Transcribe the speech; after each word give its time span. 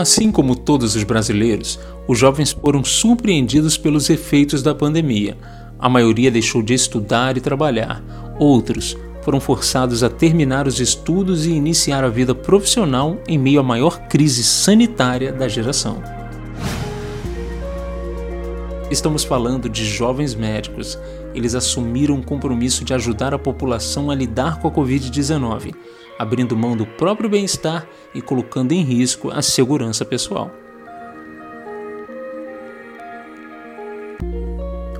Assim 0.00 0.32
como 0.32 0.56
todos 0.56 0.96
os 0.96 1.04
brasileiros, 1.04 1.78
os 2.08 2.18
jovens 2.18 2.52
foram 2.52 2.82
surpreendidos 2.82 3.76
pelos 3.76 4.08
efeitos 4.08 4.62
da 4.62 4.74
pandemia. 4.74 5.36
A 5.78 5.90
maioria 5.90 6.30
deixou 6.30 6.62
de 6.62 6.72
estudar 6.72 7.36
e 7.36 7.40
trabalhar. 7.42 8.02
Outros 8.38 8.96
foram 9.20 9.38
forçados 9.38 10.02
a 10.02 10.08
terminar 10.08 10.66
os 10.66 10.80
estudos 10.80 11.44
e 11.44 11.50
iniciar 11.50 12.02
a 12.02 12.08
vida 12.08 12.34
profissional 12.34 13.18
em 13.28 13.36
meio 13.36 13.60
à 13.60 13.62
maior 13.62 14.08
crise 14.08 14.42
sanitária 14.42 15.34
da 15.34 15.46
geração. 15.46 16.02
Estamos 18.90 19.22
falando 19.22 19.68
de 19.68 19.84
jovens 19.84 20.34
médicos. 20.34 20.98
Eles 21.34 21.54
assumiram 21.54 22.14
o 22.14 22.24
compromisso 22.24 22.86
de 22.86 22.94
ajudar 22.94 23.34
a 23.34 23.38
população 23.38 24.10
a 24.10 24.14
lidar 24.14 24.60
com 24.60 24.68
a 24.68 24.70
Covid-19, 24.70 25.74
abrindo 26.20 26.54
mão 26.54 26.76
do 26.76 26.84
próprio 26.84 27.30
bem-estar 27.30 27.88
e 28.14 28.20
colocando 28.20 28.72
em 28.72 28.82
risco 28.82 29.30
a 29.30 29.40
segurança 29.40 30.04
pessoal. 30.04 30.50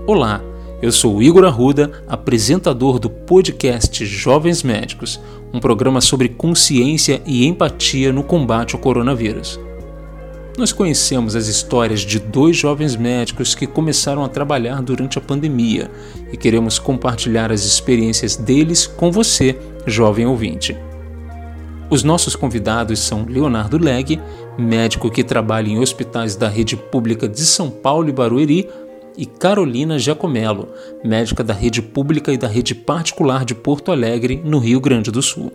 Olá, 0.07 0.43
eu 0.81 0.91
sou 0.91 1.23
Igor 1.23 1.45
Arruda, 1.45 2.03
apresentador 2.09 2.99
do 2.99 3.11
podcast 3.11 4.03
Jovens 4.07 4.63
Médicos, 4.63 5.21
um 5.53 5.61
programa 5.61 6.01
sobre 6.01 6.31
consciência 6.31 7.21
e 7.27 7.45
empatia 7.45 8.11
no 8.15 8.25
combate 8.25 8.75
ao 8.75 8.81
coronavírus. 8.81 9.61
Nós 10.57 10.73
conhecemos 10.73 11.37
as 11.37 11.49
histórias 11.49 12.01
de 12.01 12.19
dois 12.19 12.57
jovens 12.57 12.97
médicos 12.97 13.55
que 13.55 13.67
começaram 13.67 14.25
a 14.25 14.29
trabalhar 14.29 14.81
durante 14.81 15.19
a 15.19 15.21
pandemia 15.21 15.91
e 16.33 16.37
queremos 16.39 16.79
compartilhar 16.79 17.53
as 17.53 17.67
experiências 17.67 18.37
deles 18.37 18.87
com 18.87 19.13
você, 19.13 19.59
jovem 19.87 20.25
ouvinte. 20.25 20.75
Os 21.91 22.05
nossos 22.05 22.37
convidados 22.37 23.01
são 23.01 23.27
Leonardo 23.29 23.77
Leg, 23.77 24.21
médico 24.57 25.11
que 25.11 25.25
trabalha 25.25 25.69
em 25.69 25.81
hospitais 25.81 26.37
da 26.37 26.49
rede 26.49 26.77
pública 26.77 27.29
de 27.29 27.41
São 27.41 27.69
Paulo 27.69 28.09
e 28.09 28.13
Barueri, 28.13 28.69
e 29.19 29.27
Carolina 29.27 29.99
Giacomello, 29.99 30.69
médica 31.05 31.43
da 31.43 31.53
rede 31.53 31.83
pública 31.83 32.33
e 32.33 32.39
da 32.39 32.47
rede 32.47 32.77
particular 32.77 33.45
de 33.45 33.57
Porto 33.57 33.91
Alegre, 33.91 34.41
no 34.45 34.61
Rio 34.61 34.81
Grande 34.81 35.11
do 35.11 35.21
Sul. 35.21 35.53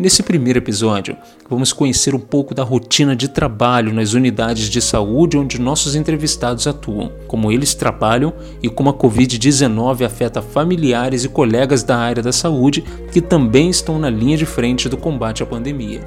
Nesse 0.00 0.22
primeiro 0.22 0.58
episódio, 0.58 1.14
vamos 1.46 1.74
conhecer 1.74 2.14
um 2.14 2.18
pouco 2.18 2.54
da 2.54 2.62
rotina 2.62 3.14
de 3.14 3.28
trabalho 3.28 3.92
nas 3.92 4.14
unidades 4.14 4.70
de 4.70 4.80
saúde 4.80 5.36
onde 5.36 5.60
nossos 5.60 5.94
entrevistados 5.94 6.66
atuam, 6.66 7.12
como 7.28 7.52
eles 7.52 7.74
trabalham 7.74 8.32
e 8.62 8.70
como 8.70 8.88
a 8.88 8.94
Covid-19 8.94 10.06
afeta 10.06 10.40
familiares 10.40 11.24
e 11.24 11.28
colegas 11.28 11.82
da 11.82 11.98
área 11.98 12.22
da 12.22 12.32
saúde 12.32 12.82
que 13.12 13.20
também 13.20 13.68
estão 13.68 13.98
na 13.98 14.08
linha 14.08 14.38
de 14.38 14.46
frente 14.46 14.88
do 14.88 14.96
combate 14.96 15.42
à 15.42 15.46
pandemia. 15.46 16.00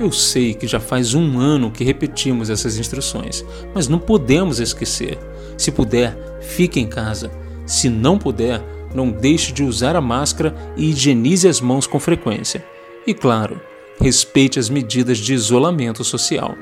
Eu 0.00 0.10
sei 0.10 0.54
que 0.54 0.66
já 0.66 0.80
faz 0.80 1.14
um 1.14 1.38
ano 1.38 1.70
que 1.70 1.84
repetimos 1.84 2.50
essas 2.50 2.78
instruções, 2.78 3.44
mas 3.72 3.86
não 3.86 4.00
podemos 4.00 4.58
esquecer. 4.58 5.20
Se 5.56 5.70
puder, 5.70 6.40
fique 6.40 6.80
em 6.80 6.88
casa. 6.88 7.30
Se 7.64 7.88
não 7.88 8.18
puder, 8.18 8.60
não 8.94 9.10
deixe 9.10 9.52
de 9.52 9.62
usar 9.62 9.96
a 9.96 10.00
máscara 10.00 10.54
e 10.76 10.90
higienize 10.90 11.48
as 11.48 11.60
mãos 11.60 11.86
com 11.86 11.98
frequência. 11.98 12.64
E 13.06 13.12
claro, 13.12 13.60
respeite 14.00 14.58
as 14.58 14.68
medidas 14.68 15.18
de 15.18 15.34
isolamento 15.34 16.04
social. 16.04 16.54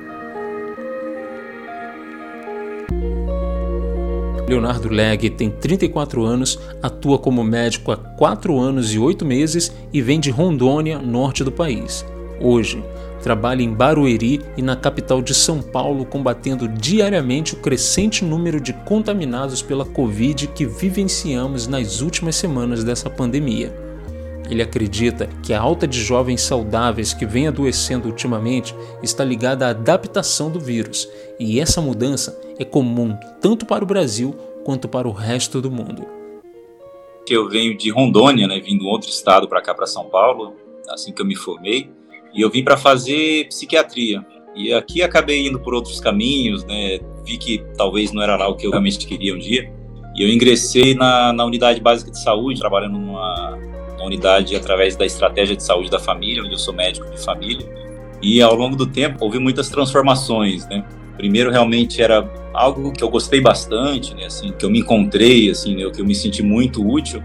Leonardo 4.50 4.88
Leg 4.88 5.30
tem 5.30 5.48
34 5.48 6.24
anos, 6.24 6.58
atua 6.82 7.18
como 7.18 7.44
médico 7.44 7.92
há 7.92 7.96
4 7.96 8.58
anos 8.58 8.92
e 8.92 8.98
8 8.98 9.24
meses 9.24 9.72
e 9.92 10.02
vem 10.02 10.18
de 10.18 10.30
Rondônia, 10.30 10.98
norte 10.98 11.44
do 11.44 11.52
país. 11.52 12.04
Hoje, 12.40 12.82
trabalha 13.22 13.62
em 13.62 13.72
Barueri 13.72 14.40
e 14.56 14.62
na 14.62 14.74
capital 14.74 15.22
de 15.22 15.34
São 15.34 15.62
Paulo, 15.62 16.04
combatendo 16.04 16.66
diariamente 16.66 17.54
o 17.54 17.58
crescente 17.58 18.24
número 18.24 18.60
de 18.60 18.72
contaminados 18.72 19.62
pela 19.62 19.84
Covid 19.84 20.46
que 20.48 20.66
vivenciamos 20.66 21.66
nas 21.66 22.00
últimas 22.00 22.36
semanas 22.36 22.82
dessa 22.82 23.08
pandemia. 23.08 23.72
Ele 24.50 24.62
acredita 24.62 25.28
que 25.44 25.52
a 25.52 25.60
alta 25.60 25.86
de 25.86 26.02
jovens 26.02 26.40
saudáveis 26.40 27.14
que 27.14 27.24
vem 27.24 27.46
adoecendo 27.46 28.08
ultimamente 28.08 28.74
está 29.02 29.24
ligada 29.24 29.66
à 29.66 29.70
adaptação 29.70 30.50
do 30.50 30.58
vírus, 30.58 31.08
e 31.38 31.60
essa 31.60 31.80
mudança 31.80 32.38
é 32.58 32.64
comum 32.64 33.16
tanto 33.40 33.64
para 33.64 33.84
o 33.84 33.86
Brasil 33.86 34.34
quanto 34.64 34.88
para 34.88 35.06
o 35.06 35.12
resto 35.12 35.60
do 35.60 35.70
mundo. 35.70 36.04
Eu 37.28 37.48
venho 37.48 37.78
de 37.78 37.90
Rondônia, 37.90 38.48
né, 38.48 38.58
vindo 38.58 38.86
outro 38.86 39.08
estado 39.08 39.46
para 39.46 39.62
cá, 39.62 39.72
para 39.72 39.86
São 39.86 40.06
Paulo, 40.06 40.54
assim 40.88 41.12
que 41.12 41.22
eu 41.22 41.26
me 41.26 41.36
formei 41.36 41.88
e 42.34 42.40
eu 42.40 42.50
vim 42.50 42.62
para 42.62 42.76
fazer 42.76 43.46
psiquiatria. 43.48 44.24
E 44.54 44.72
aqui 44.72 45.02
acabei 45.02 45.46
indo 45.46 45.60
por 45.60 45.74
outros 45.74 46.00
caminhos, 46.00 46.64
né? 46.64 46.98
Vi 47.24 47.38
que 47.38 47.64
talvez 47.76 48.12
não 48.12 48.22
era 48.22 48.36
lá 48.36 48.48
o 48.48 48.56
que 48.56 48.66
eu 48.66 48.70
realmente 48.70 48.98
queria 49.06 49.34
um 49.34 49.38
dia. 49.38 49.72
E 50.16 50.22
eu 50.22 50.28
ingressei 50.28 50.94
na, 50.94 51.32
na 51.32 51.44
unidade 51.44 51.80
básica 51.80 52.10
de 52.10 52.20
saúde, 52.20 52.58
trabalhando 52.58 52.98
numa, 52.98 53.58
numa 53.92 54.04
unidade 54.04 54.56
através 54.56 54.96
da 54.96 55.06
estratégia 55.06 55.54
de 55.54 55.62
saúde 55.62 55.90
da 55.90 56.00
família, 56.00 56.42
onde 56.42 56.52
eu 56.52 56.58
sou 56.58 56.74
médico 56.74 57.08
de 57.10 57.22
família. 57.22 57.66
E 58.20 58.42
ao 58.42 58.54
longo 58.54 58.76
do 58.76 58.86
tempo 58.86 59.24
houve 59.24 59.38
muitas 59.38 59.68
transformações, 59.68 60.66
né? 60.68 60.84
Primeiro 61.16 61.50
realmente 61.50 62.02
era 62.02 62.28
algo 62.52 62.92
que 62.92 63.04
eu 63.04 63.08
gostei 63.08 63.40
bastante, 63.40 64.14
né? 64.14 64.26
Assim, 64.26 64.52
que 64.52 64.64
eu 64.64 64.70
me 64.70 64.80
encontrei, 64.80 65.50
assim, 65.50 65.76
né? 65.76 65.88
que 65.90 66.00
eu 66.00 66.06
me 66.06 66.14
senti 66.14 66.42
muito 66.42 66.86
útil 66.86 67.22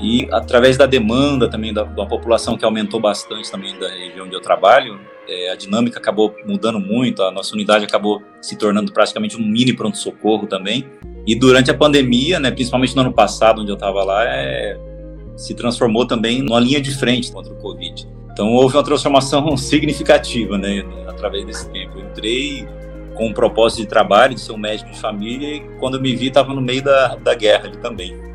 e 0.00 0.28
através 0.32 0.76
da 0.76 0.86
demanda 0.86 1.48
também 1.48 1.72
da, 1.72 1.84
da 1.84 2.06
população 2.06 2.56
que 2.56 2.64
aumentou 2.64 3.00
bastante 3.00 3.50
também 3.50 3.78
da 3.78 3.88
região 3.88 4.26
onde 4.26 4.34
eu 4.34 4.40
trabalho, 4.40 5.00
é, 5.28 5.50
a 5.50 5.56
dinâmica 5.56 5.98
acabou 5.98 6.34
mudando 6.44 6.78
muito, 6.78 7.22
a 7.22 7.30
nossa 7.30 7.54
unidade 7.54 7.84
acabou 7.84 8.22
se 8.40 8.56
tornando 8.56 8.92
praticamente 8.92 9.36
um 9.36 9.40
mini 9.40 9.72
pronto-socorro 9.72 10.46
também. 10.46 10.86
E 11.26 11.34
durante 11.34 11.70
a 11.70 11.74
pandemia, 11.74 12.38
né, 12.38 12.50
principalmente 12.50 12.94
no 12.94 13.02
ano 13.02 13.12
passado, 13.12 13.62
onde 13.62 13.70
eu 13.70 13.74
estava 13.74 14.04
lá, 14.04 14.24
é, 14.26 14.78
se 15.36 15.54
transformou 15.54 16.06
também 16.06 16.42
numa 16.42 16.60
linha 16.60 16.80
de 16.80 16.90
frente 16.90 17.32
contra 17.32 17.52
o 17.52 17.56
Covid. 17.56 18.06
Então 18.30 18.52
houve 18.52 18.76
uma 18.76 18.84
transformação 18.84 19.56
significativa 19.56 20.58
né, 20.58 20.84
através 21.08 21.46
desse 21.46 21.70
tempo. 21.70 21.98
Eu 21.98 22.06
entrei 22.06 22.68
com 23.14 23.28
um 23.28 23.32
propósito 23.32 23.82
de 23.82 23.86
trabalho, 23.86 24.34
de 24.34 24.40
ser 24.40 24.52
um 24.52 24.58
médico 24.58 24.90
de 24.90 24.98
família, 24.98 25.56
e 25.56 25.60
quando 25.78 25.96
eu 25.96 26.00
me 26.02 26.14
vi, 26.14 26.26
estava 26.26 26.52
no 26.52 26.60
meio 26.60 26.82
da, 26.82 27.14
da 27.14 27.34
guerra 27.34 27.68
ali 27.68 27.78
também. 27.78 28.33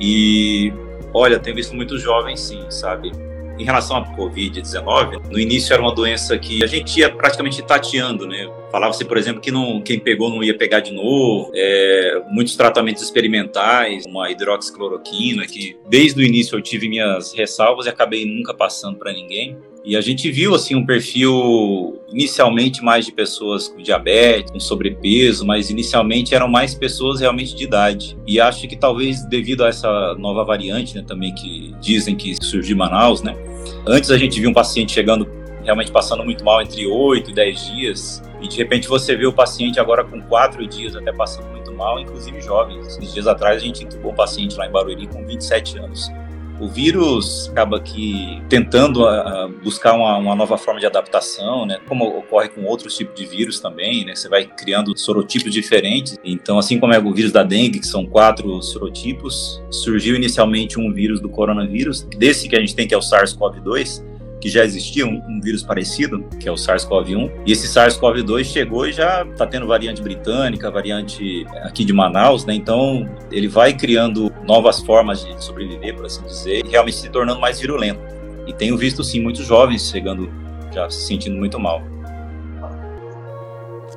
E 0.00 0.72
olha, 1.12 1.38
tenho 1.38 1.56
visto 1.56 1.74
muitos 1.74 2.02
jovens 2.02 2.40
sim, 2.40 2.64
sabe? 2.70 3.12
Em 3.58 3.64
relação 3.64 3.96
à 3.96 4.04
Covid-19, 4.14 5.30
no 5.30 5.38
início 5.38 5.72
era 5.72 5.80
uma 5.80 5.94
doença 5.94 6.36
que 6.36 6.62
a 6.62 6.66
gente 6.66 7.00
ia 7.00 7.08
praticamente 7.08 7.62
tateando, 7.62 8.26
né? 8.26 8.50
Falava-se, 8.70 9.02
por 9.02 9.16
exemplo, 9.16 9.40
que 9.40 9.50
não, 9.50 9.80
quem 9.80 9.98
pegou 9.98 10.28
não 10.28 10.44
ia 10.44 10.56
pegar 10.56 10.80
de 10.80 10.92
novo, 10.92 11.50
é, 11.54 12.22
muitos 12.28 12.54
tratamentos 12.54 13.02
experimentais, 13.02 14.04
uma 14.04 14.30
hidroxicloroquina, 14.30 15.46
que 15.46 15.74
desde 15.88 16.20
o 16.20 16.22
início 16.22 16.54
eu 16.56 16.60
tive 16.60 16.86
minhas 16.86 17.32
ressalvas 17.32 17.86
e 17.86 17.88
acabei 17.88 18.26
nunca 18.26 18.52
passando 18.52 18.98
para 18.98 19.10
ninguém. 19.10 19.56
E 19.86 19.96
a 19.96 20.00
gente 20.00 20.28
viu 20.32 20.52
assim 20.52 20.74
um 20.74 20.84
perfil 20.84 22.02
inicialmente 22.08 22.82
mais 22.82 23.06
de 23.06 23.12
pessoas 23.12 23.68
com 23.68 23.80
diabetes, 23.80 24.50
com 24.50 24.58
sobrepeso, 24.58 25.46
mas 25.46 25.70
inicialmente 25.70 26.34
eram 26.34 26.48
mais 26.48 26.74
pessoas 26.74 27.20
realmente 27.20 27.54
de 27.54 27.62
idade. 27.62 28.18
E 28.26 28.40
acho 28.40 28.66
que 28.66 28.74
talvez 28.74 29.24
devido 29.26 29.64
a 29.64 29.68
essa 29.68 30.12
nova 30.16 30.44
variante, 30.44 30.96
né, 30.96 31.04
também 31.06 31.32
que 31.32 31.72
dizem 31.80 32.16
que 32.16 32.34
surgiu 32.44 32.74
em 32.74 32.78
Manaus, 32.78 33.22
né? 33.22 33.36
Antes 33.86 34.10
a 34.10 34.18
gente 34.18 34.40
viu 34.40 34.50
um 34.50 34.52
paciente 34.52 34.90
chegando 34.90 35.28
realmente 35.62 35.92
passando 35.92 36.24
muito 36.24 36.44
mal 36.44 36.60
entre 36.60 36.84
8 36.84 37.30
e 37.30 37.34
10 37.34 37.66
dias, 37.66 38.22
e 38.42 38.48
de 38.48 38.56
repente 38.56 38.88
você 38.88 39.14
vê 39.14 39.26
o 39.26 39.32
paciente 39.32 39.78
agora 39.78 40.02
com 40.02 40.20
4 40.20 40.66
dias 40.66 40.96
até 40.96 41.12
passando 41.12 41.46
muito 41.52 41.72
mal, 41.72 42.00
inclusive 42.00 42.40
jovens. 42.40 42.88
Esses 42.88 43.14
dias 43.14 43.28
atrás 43.28 43.62
a 43.62 43.64
gente 43.64 43.84
entubou 43.84 44.10
um 44.10 44.16
paciente 44.16 44.56
lá 44.56 44.66
em 44.66 44.70
Barueri 44.72 45.06
com 45.06 45.24
27 45.24 45.78
anos 45.78 46.10
o 46.60 46.66
vírus 46.66 47.48
acaba 47.50 47.80
que 47.80 48.42
tentando 48.48 49.04
uh, 49.04 49.48
buscar 49.62 49.92
uma, 49.94 50.16
uma, 50.16 50.34
nova 50.34 50.56
forma 50.56 50.80
de 50.80 50.86
adaptação, 50.86 51.66
né? 51.66 51.78
Como 51.86 52.06
ocorre 52.06 52.48
com 52.48 52.64
outros 52.64 52.96
tipos 52.96 53.14
de 53.14 53.26
vírus 53.26 53.60
também, 53.60 54.04
né? 54.04 54.14
Você 54.14 54.28
vai 54.28 54.46
criando 54.46 54.96
sorotipos 54.96 55.52
diferentes. 55.52 56.18
Então, 56.24 56.58
assim 56.58 56.78
como 56.78 56.92
é 56.92 56.98
o 56.98 57.12
vírus 57.12 57.32
da 57.32 57.42
dengue, 57.42 57.80
que 57.80 57.86
são 57.86 58.06
quatro 58.06 58.62
sorotipos, 58.62 59.62
surgiu 59.70 60.16
inicialmente 60.16 60.80
um 60.80 60.92
vírus 60.92 61.20
do 61.20 61.28
coronavírus, 61.28 62.02
desse 62.16 62.48
que 62.48 62.56
a 62.56 62.60
gente 62.60 62.74
tem 62.74 62.86
que 62.86 62.94
é 62.94 62.98
o 62.98 63.00
SARS-CoV-2, 63.00 64.15
que 64.40 64.48
já 64.48 64.64
existia 64.64 65.06
um, 65.06 65.22
um 65.28 65.40
vírus 65.40 65.62
parecido, 65.62 66.24
que 66.38 66.48
é 66.48 66.52
o 66.52 66.56
SARS-CoV-1, 66.56 67.30
e 67.46 67.52
esse 67.52 67.66
SARS-CoV-2 67.66 68.44
chegou 68.44 68.86
e 68.86 68.92
já 68.92 69.24
está 69.24 69.46
tendo 69.46 69.66
variante 69.66 70.02
britânica, 70.02 70.70
variante 70.70 71.46
aqui 71.62 71.84
de 71.84 71.92
Manaus, 71.92 72.44
né? 72.44 72.54
Então 72.54 73.08
ele 73.30 73.48
vai 73.48 73.72
criando 73.72 74.32
novas 74.46 74.80
formas 74.80 75.24
de 75.24 75.42
sobreviver, 75.42 75.94
por 75.94 76.06
assim 76.06 76.22
dizer, 76.24 76.64
e 76.64 76.68
realmente 76.68 76.96
se 76.96 77.08
tornando 77.08 77.40
mais 77.40 77.60
virulento. 77.60 78.00
E 78.46 78.52
tenho 78.52 78.76
visto 78.76 79.02
sim 79.02 79.20
muitos 79.20 79.44
jovens 79.44 79.90
chegando 79.90 80.30
já 80.72 80.88
se 80.90 81.06
sentindo 81.06 81.36
muito 81.36 81.58
mal. 81.58 81.82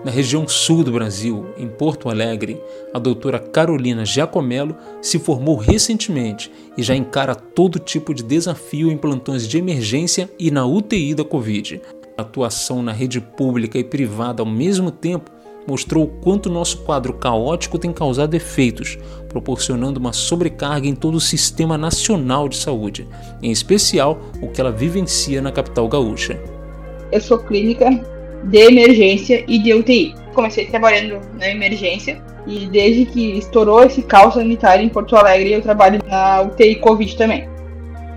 Na 0.03 0.11
região 0.11 0.47
sul 0.47 0.81
do 0.81 0.93
Brasil, 0.93 1.47
em 1.57 1.67
Porto 1.67 2.07
Alegre, 2.09 2.61
a 2.93 2.99
doutora 2.99 3.37
Carolina 3.37 4.05
Giacomello 4.05 4.73
se 5.01 5.19
formou 5.19 5.57
recentemente 5.57 6.49
e 6.77 6.83
já 6.83 6.95
encara 6.95 7.35
todo 7.35 7.79
tipo 7.79 8.13
de 8.13 8.23
desafio 8.23 8.89
em 8.89 8.97
plantões 8.97 9.45
de 9.45 9.57
emergência 9.57 10.29
e 10.39 10.49
na 10.49 10.65
UTI 10.65 11.13
da 11.13 11.25
Covid. 11.25 11.81
A 12.17 12.21
atuação 12.21 12.81
na 12.81 12.93
rede 12.93 13.19
pública 13.19 13.77
e 13.77 13.83
privada 13.83 14.41
ao 14.41 14.45
mesmo 14.45 14.89
tempo 14.89 15.31
mostrou 15.67 16.05
o 16.05 16.07
quanto 16.07 16.49
nosso 16.49 16.77
quadro 16.79 17.13
caótico 17.15 17.77
tem 17.77 17.91
causado 17.91 18.33
efeitos, 18.35 18.97
proporcionando 19.27 19.99
uma 19.99 20.13
sobrecarga 20.13 20.87
em 20.87 20.95
todo 20.95 21.15
o 21.15 21.21
sistema 21.21 21.77
nacional 21.77 22.47
de 22.47 22.55
saúde, 22.55 23.05
em 23.41 23.51
especial 23.51 24.17
o 24.41 24.47
que 24.47 24.61
ela 24.61 24.71
vivencia 24.71 25.41
na 25.41 25.51
capital 25.51 25.89
gaúcha. 25.89 26.41
Eu 27.11 27.19
sou 27.19 27.37
clínica 27.37 28.18
de 28.43 28.57
emergência 28.57 29.43
e 29.47 29.59
de 29.59 29.73
UTI. 29.73 30.15
Comecei 30.33 30.65
trabalhando 30.65 31.19
na 31.37 31.49
emergência 31.49 32.21
e 32.47 32.65
desde 32.65 33.05
que 33.05 33.37
estourou 33.37 33.83
esse 33.83 34.01
caos 34.01 34.33
sanitário 34.33 34.83
em 34.83 34.89
Porto 34.89 35.15
Alegre, 35.15 35.53
eu 35.53 35.61
trabalho 35.61 35.99
na 36.07 36.41
UTI 36.41 36.75
Covid 36.75 37.17
também. 37.17 37.47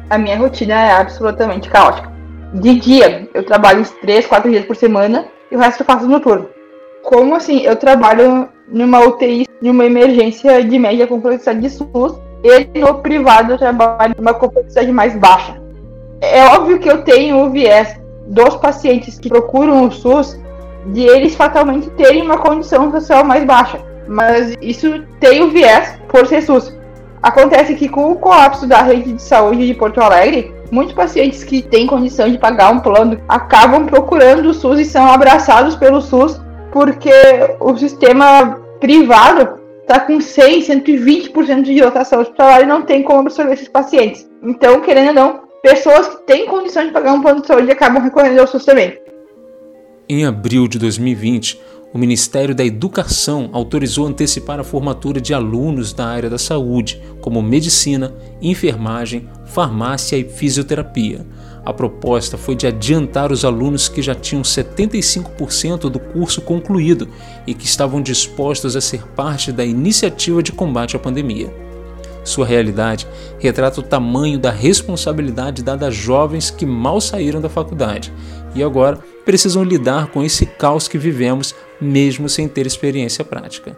A 0.09 0.19
minha 0.19 0.39
rotina 0.39 0.75
é 0.75 0.93
absolutamente 0.93 1.69
caótica. 1.69 2.11
De 2.55 2.79
dia, 2.79 3.29
eu 3.33 3.45
trabalho 3.45 3.85
três, 4.01 4.27
quatro 4.27 4.51
dias 4.51 4.65
por 4.65 4.77
semana 4.77 5.27
e 5.51 5.57
o 5.57 5.59
resto 5.59 5.81
eu 5.81 5.87
faço 5.87 6.07
noturno. 6.07 6.49
Como 7.03 7.35
assim? 7.35 7.61
Eu 7.63 7.77
trabalho 7.77 8.49
numa 8.69 9.01
UTI, 9.01 9.47
numa 9.61 9.85
emergência 9.85 10.63
de 10.63 10.79
média 10.79 11.07
complexidade 11.07 11.61
de 11.61 11.71
SUS, 11.71 12.19
e 12.45 12.79
no 12.79 12.95
privado 12.97 13.53
eu 13.53 13.59
trabalho 13.59 14.15
numa 14.17 14.35
complexidade 14.35 14.91
mais 14.93 15.17
baixa. 15.17 15.61
É 16.21 16.45
óbvio 16.47 16.79
que 16.79 16.91
eu 16.91 17.03
tenho 17.03 17.39
o 17.39 17.51
viés 17.51 18.01
dos 18.27 18.57
pacientes 18.57 19.19
que 19.19 19.29
procuram 19.29 19.87
o 19.87 19.93
SUS 19.93 20.39
de 20.87 21.03
eles 21.03 21.35
fatalmente 21.35 21.91
terem 21.91 22.23
uma 22.23 22.39
condição 22.39 22.91
social 22.91 23.25
mais 23.25 23.45
baixa. 23.45 23.81
Mas 24.09 24.57
isso 24.61 25.05
tem 25.21 25.43
o 25.43 25.51
viés 25.51 25.99
por 26.09 26.27
ser 26.27 26.43
SUS. 26.43 26.77
Acontece 27.23 27.75
que 27.75 27.89
com 27.89 28.11
o 28.11 28.17
colapso 28.17 28.67
da 28.67 28.83
rede 28.83 29.13
de 29.13 29.23
saúde 29.23 29.67
de 29.67 29.75
Porto 29.75 30.01
Alegre, 30.01 30.53
muitos 30.73 30.95
pacientes 30.95 31.45
que 31.45 31.63
têm 31.63 31.87
condição 31.87 32.29
de 32.29 32.37
pagar 32.37 32.73
um 32.73 32.81
plano 32.81 33.21
acabam 33.29 33.87
procurando 33.87 34.47
o 34.47 34.55
SUS 34.55 34.81
e 34.81 34.85
são 34.85 35.07
abraçados 35.07 35.77
pelo 35.77 36.01
SUS 36.01 36.41
porque 36.73 37.13
o 37.61 37.77
sistema 37.77 38.59
privado 38.81 39.61
está 39.83 40.01
com 40.01 40.21
100, 40.21 40.63
120% 40.63 41.63
de 41.63 41.81
lotação 41.81 42.21
hospitalar 42.21 42.63
e 42.63 42.67
não 42.67 42.83
tem 42.83 43.03
como 43.03 43.21
absorver 43.21 43.53
esses 43.53 43.69
pacientes. 43.69 44.29
Então, 44.43 44.81
querendo 44.81 45.09
ou 45.09 45.15
não, 45.15 45.41
pessoas 45.63 46.09
que 46.09 46.27
têm 46.27 46.47
condição 46.47 46.85
de 46.85 46.93
pagar 46.93 47.13
um 47.13 47.23
plano 47.23 47.41
de 47.41 47.47
saúde 47.47 47.71
acabam 47.71 48.03
recorrendo 48.03 48.41
ao 48.41 48.47
SUS 48.47 48.65
também. 48.65 48.99
Em 50.09 50.27
abril 50.27 50.67
de 50.67 50.79
2020, 50.79 51.61
o 51.95 51.99
Ministério 51.99 52.55
da 52.55 52.65
Educação 52.65 53.51
autorizou 53.53 54.07
antecipar 54.07 54.59
a 54.59 54.65
formatura 54.65 55.21
de 55.21 55.33
alunos 55.33 55.93
da 55.93 56.07
área 56.07 56.29
da 56.29 56.39
saúde, 56.39 57.01
como 57.21 57.41
medicina, 57.43 58.13
enfermagem, 58.41 59.29
farmácia 59.47 60.17
e 60.17 60.25
fisioterapia. 60.25 61.25
A 61.65 61.73
proposta 61.73 62.37
foi 62.37 62.57
de 62.57 62.67
adiantar 62.67 63.31
os 63.31 63.45
alunos 63.45 63.89
que 63.89 64.03
já 64.03 64.15
tinham 64.15 64.43
75% 64.43 65.89
do 65.89 66.01
curso 66.01 66.41
concluído 66.41 67.09
e 67.47 67.55
que 67.55 67.67
estavam 67.67 68.03
dispostos 68.03 68.75
a 68.75 68.81
ser 68.81 69.07
parte 69.09 69.53
da 69.53 69.65
iniciativa 69.65 70.43
de 70.43 70.51
combate 70.51 70.97
à 70.97 70.99
pandemia. 70.99 71.62
Sua 72.25 72.47
realidade 72.47 73.07
retrata 73.39 73.81
o 73.81 73.83
tamanho 73.83 74.39
da 74.39 74.51
responsabilidade 74.51 75.63
dada 75.63 75.89
a 75.89 75.91
jovens 75.91 76.51
que 76.51 76.65
mal 76.65 77.01
saíram 77.01 77.41
da 77.41 77.49
faculdade 77.49 78.13
e 78.55 78.63
agora 78.63 78.99
precisam 79.25 79.65
lidar 79.65 80.09
com 80.09 80.23
esse 80.23 80.47
caos 80.47 80.89
que 80.89 80.99
vivemos, 80.99 81.55
mesmo 81.81 82.29
sem 82.29 82.49
ter 82.49 82.67
experiência 82.67 83.25
prática. 83.25 83.77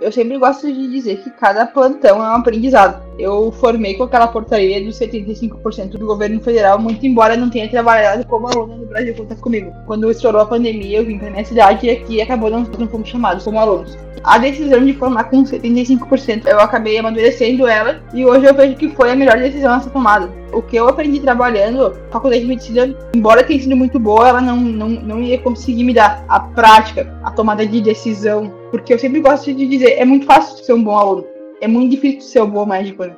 Eu 0.00 0.12
sempre 0.12 0.38
gosto 0.38 0.72
de 0.72 0.88
dizer 0.88 1.16
que 1.22 1.30
cada 1.30 1.66
plantão 1.66 2.24
é 2.24 2.28
um 2.28 2.36
aprendizado. 2.36 3.02
Eu 3.18 3.50
formei 3.50 3.94
com 3.94 4.04
aquela 4.04 4.28
portaria 4.28 4.82
dos 4.84 4.96
75% 4.96 5.98
do 5.98 6.06
governo 6.06 6.40
federal, 6.40 6.78
muito 6.78 7.04
embora 7.04 7.36
não 7.36 7.50
tenha 7.50 7.68
trabalhado 7.68 8.24
como 8.26 8.46
aluna 8.46 8.76
no 8.76 8.86
Brasil 8.86 9.14
conta 9.16 9.34
comigo. 9.34 9.72
Quando 9.86 10.08
estourou 10.08 10.42
a 10.42 10.46
pandemia, 10.46 10.98
eu 10.98 11.04
vim 11.04 11.18
para 11.18 11.30
minha 11.30 11.44
cidade 11.44 11.86
e 11.86 11.90
aqui 11.90 12.20
acabou 12.20 12.48
não, 12.48 12.62
não 12.78 12.86
fomos 12.86 13.08
chamados 13.08 13.42
como 13.42 13.58
alunos. 13.58 13.98
A 14.22 14.38
decisão 14.38 14.84
de 14.84 14.92
formar 14.92 15.24
com 15.24 15.42
75%, 15.42 16.46
eu 16.46 16.60
acabei 16.60 16.98
amadurecendo 16.98 17.66
ela 17.66 18.00
e 18.14 18.24
hoje 18.24 18.46
eu 18.46 18.54
vejo 18.54 18.76
que 18.76 18.88
foi 18.90 19.10
a 19.10 19.16
melhor 19.16 19.38
decisão 19.38 19.72
a 19.72 19.80
ser 19.80 19.90
tomada. 19.90 20.30
O 20.52 20.62
que 20.62 20.76
eu 20.76 20.88
aprendi 20.88 21.20
trabalhando, 21.20 21.86
a 21.86 22.12
faculdade 22.12 22.42
de 22.42 22.48
medicina, 22.48 22.94
embora 23.14 23.44
tenha 23.44 23.60
sido 23.60 23.76
muito 23.76 23.98
boa, 23.98 24.28
ela 24.28 24.40
não, 24.40 24.56
não, 24.56 24.88
não 24.88 25.20
ia 25.20 25.38
conseguir 25.38 25.84
me 25.84 25.94
dar 25.94 26.24
a 26.28 26.40
prática, 26.40 27.18
a 27.22 27.30
tomada 27.30 27.66
de 27.66 27.80
decisão. 27.80 28.52
Porque 28.70 28.92
eu 28.92 28.98
sempre 28.98 29.20
gosto 29.20 29.52
de 29.52 29.66
dizer, 29.66 29.92
é 29.98 30.04
muito 30.04 30.26
fácil 30.26 30.62
ser 30.64 30.72
um 30.72 30.82
bom 30.82 30.96
aluno 30.96 31.38
é 31.60 31.68
muito 31.68 31.90
difícil 31.90 32.20
ser 32.22 32.42
um 32.42 32.50
bom 32.50 32.66
médico, 32.66 33.04
né? 33.04 33.16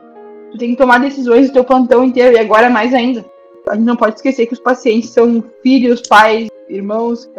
Tu 0.52 0.58
tem 0.58 0.70
que 0.70 0.76
tomar 0.76 0.99
decisões 0.99 1.49
do 1.49 1.52
teu 1.52 1.64
plantão 1.64 2.05
inteiro, 2.05 2.37
e 2.37 2.38
agora 2.38 2.69
mais 2.69 2.93
ainda. 2.93 3.25
A 3.69 3.75
gente 3.75 3.85
não 3.85 3.97
pode 3.97 4.17
esquecer 4.17 4.47
que 4.47 4.55
os 4.55 4.61
pacientes 4.61 5.11
são 5.11 5.44
filhos, 5.62 6.02
pais, 6.08 6.49
irmãos, 6.69 7.31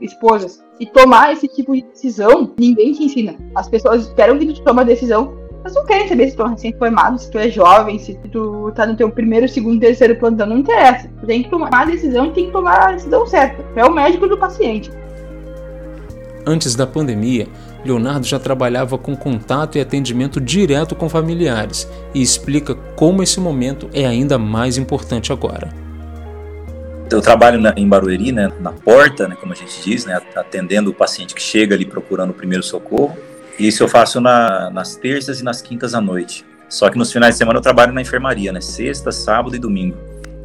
esposas. 0.00 0.62
E 0.78 0.86
tomar 0.86 1.32
esse 1.32 1.48
tipo 1.48 1.74
de 1.74 1.82
decisão, 1.82 2.52
ninguém 2.58 2.92
te 2.92 3.04
ensina. 3.04 3.36
As 3.54 3.68
pessoas 3.68 4.06
esperam 4.06 4.38
que 4.38 4.46
tu 4.46 4.62
tome 4.62 4.80
a 4.80 4.84
decisão, 4.84 5.34
mas 5.64 5.74
não 5.74 5.84
querem 5.84 6.08
saber 6.08 6.30
se 6.30 6.36
tu 6.36 6.42
é 6.42 6.48
recém-formado, 6.48 7.18
se 7.18 7.30
tu 7.30 7.38
é 7.38 7.48
jovem, 7.48 7.98
se 7.98 8.14
tu 8.30 8.70
tá 8.74 8.86
no 8.86 8.96
teu 8.96 9.10
primeiro, 9.10 9.48
segundo, 9.48 9.80
terceiro 9.80 10.16
plantão, 10.16 10.46
não 10.46 10.58
interessa. 10.58 11.10
Tu 11.20 11.26
tem 11.26 11.42
que 11.42 11.50
tomar 11.50 11.70
a 11.72 11.84
decisão 11.86 12.26
e 12.26 12.32
tem 12.32 12.46
que 12.46 12.52
tomar 12.52 12.88
a 12.88 12.92
decisão 12.92 13.26
certa. 13.26 13.62
Tu 13.62 13.80
é 13.80 13.84
o 13.84 13.92
médico 13.92 14.28
do 14.28 14.38
paciente. 14.38 14.90
Antes 16.46 16.74
da 16.74 16.86
pandemia, 16.86 17.46
Leonardo 17.84 18.26
já 18.26 18.38
trabalhava 18.38 18.96
com 18.96 19.16
contato 19.16 19.76
e 19.76 19.80
atendimento 19.80 20.40
direto 20.40 20.94
com 20.94 21.08
familiares 21.08 21.88
e 22.14 22.22
explica 22.22 22.74
como 22.74 23.22
esse 23.22 23.38
momento 23.40 23.88
é 23.92 24.06
ainda 24.06 24.38
mais 24.38 24.78
importante 24.78 25.32
agora. 25.32 25.68
Eu 27.10 27.20
trabalho 27.20 27.60
na, 27.60 27.74
em 27.76 27.88
Barueri, 27.88 28.30
né, 28.30 28.52
na 28.60 28.70
porta, 28.70 29.26
né, 29.26 29.36
como 29.38 29.52
a 29.52 29.56
gente 29.56 29.82
diz, 29.82 30.06
né, 30.06 30.20
atendendo 30.36 30.90
o 30.90 30.94
paciente 30.94 31.34
que 31.34 31.42
chega 31.42 31.74
ali 31.74 31.84
procurando 31.84 32.30
o 32.30 32.34
primeiro 32.34 32.62
socorro. 32.62 33.16
E 33.58 33.66
isso 33.66 33.82
eu 33.82 33.88
faço 33.88 34.20
na, 34.20 34.70
nas 34.70 34.94
terças 34.94 35.40
e 35.40 35.44
nas 35.44 35.60
quintas 35.60 35.94
à 35.94 36.00
noite. 36.00 36.44
Só 36.68 36.88
que 36.88 36.96
nos 36.96 37.12
finais 37.12 37.34
de 37.34 37.38
semana 37.38 37.58
eu 37.58 37.62
trabalho 37.62 37.92
na 37.92 38.00
enfermaria, 38.00 38.52
né, 38.52 38.60
sexta, 38.60 39.10
sábado 39.10 39.56
e 39.56 39.58
domingo. 39.58 39.96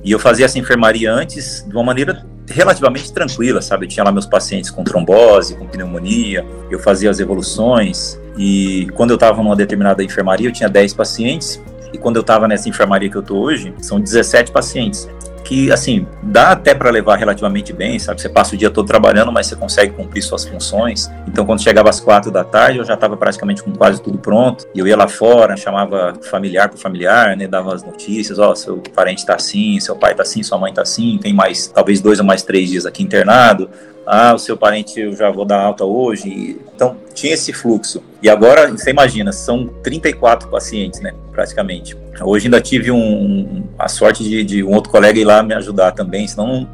E 0.03 0.11
eu 0.11 0.19
fazia 0.19 0.45
essa 0.45 0.57
enfermaria 0.57 1.11
antes 1.13 1.63
de 1.67 1.73
uma 1.73 1.83
maneira 1.83 2.25
relativamente 2.55 3.11
tranquila, 3.11 3.61
sabe? 3.61 3.85
Eu 3.85 3.89
tinha 3.89 4.03
lá 4.03 4.11
meus 4.11 4.25
pacientes 4.25 4.69
com 4.69 4.83
trombose, 4.83 5.55
com 5.55 5.67
pneumonia, 5.67 6.45
eu 6.71 6.79
fazia 6.79 7.09
as 7.09 7.19
evoluções. 7.19 8.19
E 8.37 8.87
quando 8.95 9.11
eu 9.11 9.15
estava 9.15 9.43
numa 9.43 9.55
determinada 9.55 10.01
enfermaria, 10.01 10.47
eu 10.47 10.53
tinha 10.53 10.69
10 10.69 10.93
pacientes. 10.93 11.61
E 11.91 11.97
quando 11.97 12.15
eu 12.15 12.21
estava 12.21 12.47
nessa 12.47 12.69
enfermaria 12.69 13.09
que 13.09 13.17
eu 13.17 13.21
estou 13.21 13.43
hoje, 13.43 13.73
são 13.79 13.99
17 13.99 14.51
pacientes 14.51 15.07
que, 15.45 15.71
assim, 15.71 16.07
dá 16.23 16.51
até 16.51 16.73
para 16.73 16.89
levar 16.89 17.17
relativamente 17.17 17.71
bem, 17.71 17.99
sabe? 17.99 18.19
Você 18.19 18.27
passa 18.27 18.55
o 18.55 18.57
dia 18.57 18.71
todo 18.71 18.87
trabalhando, 18.87 19.31
mas 19.31 19.45
você 19.45 19.55
consegue 19.55 19.93
cumprir 19.93 20.23
suas 20.23 20.43
funções. 20.43 21.09
Então, 21.27 21.45
quando 21.45 21.61
chegava 21.61 21.87
às 21.87 21.99
quatro 21.99 22.31
da 22.31 22.43
tarde, 22.43 22.79
eu 22.79 22.83
já 22.83 22.95
estava 22.95 23.15
praticamente 23.15 23.63
com 23.63 23.71
quase 23.71 24.01
tudo 24.01 24.17
pronto. 24.17 24.65
E 24.73 24.79
eu 24.79 24.87
ia 24.87 24.97
lá 24.97 25.07
fora, 25.07 25.55
chamava 25.55 26.15
familiar 26.23 26.67
por 26.67 26.79
familiar, 26.79 27.37
né? 27.37 27.47
Dava 27.47 27.75
as 27.75 27.83
notícias, 27.83 28.39
ó, 28.39 28.51
oh, 28.51 28.55
seu 28.55 28.77
parente 28.93 29.19
está 29.19 29.35
assim, 29.35 29.79
seu 29.79 29.95
pai 29.95 30.11
está 30.11 30.23
assim, 30.23 30.41
sua 30.41 30.57
mãe 30.57 30.71
está 30.71 30.81
assim, 30.81 31.19
tem 31.21 31.31
mais, 31.31 31.67
talvez 31.67 32.01
dois 32.01 32.19
ou 32.19 32.25
mais 32.25 32.41
três 32.41 32.69
dias 32.69 32.85
aqui 32.85 33.03
internado 33.03 33.69
ah, 34.05 34.33
o 34.33 34.37
seu 34.37 34.55
parente 34.55 34.99
eu 34.99 35.15
já 35.15 35.31
vou 35.31 35.45
dar 35.45 35.59
alta 35.59 35.83
hoje. 35.83 36.59
Então, 36.75 36.97
tinha 37.13 37.33
esse 37.33 37.51
fluxo. 37.51 38.03
E 38.25 38.29
agora, 38.29 38.71
você 38.71 38.89
imagina, 38.89 39.31
são 39.31 39.67
34 39.83 40.49
pacientes, 40.49 40.99
né, 40.99 41.13
praticamente. 41.31 41.95
Hoje 42.19 42.47
ainda 42.47 42.59
tive 42.59 42.89
um, 42.89 43.65
a 43.77 43.87
sorte 43.87 44.23
de, 44.23 44.43
de, 44.43 44.63
um 44.63 44.73
outro 44.73 44.91
colega 44.91 45.19
ir 45.19 45.23
lá 45.23 45.43
me 45.43 45.53
ajudar 45.53 45.91
também, 45.91 46.27
senão 46.27 46.47
não, 46.47 46.69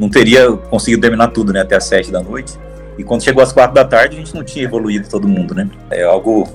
não 0.00 0.08
teria 0.10 0.50
conseguido 0.50 1.02
terminar 1.02 1.28
tudo, 1.28 1.52
né, 1.52 1.60
até 1.60 1.76
as 1.76 1.84
7 1.84 2.10
da 2.10 2.20
noite. 2.20 2.54
E 2.98 3.04
quando 3.04 3.22
chegou 3.22 3.40
às 3.40 3.52
4 3.52 3.72
da 3.72 3.84
tarde, 3.84 4.16
a 4.16 4.18
gente 4.18 4.34
não 4.34 4.42
tinha 4.42 4.64
evoluído 4.64 5.08
todo 5.08 5.28
mundo, 5.28 5.54
né. 5.54 5.70
É 5.92 6.02
algo 6.02 6.48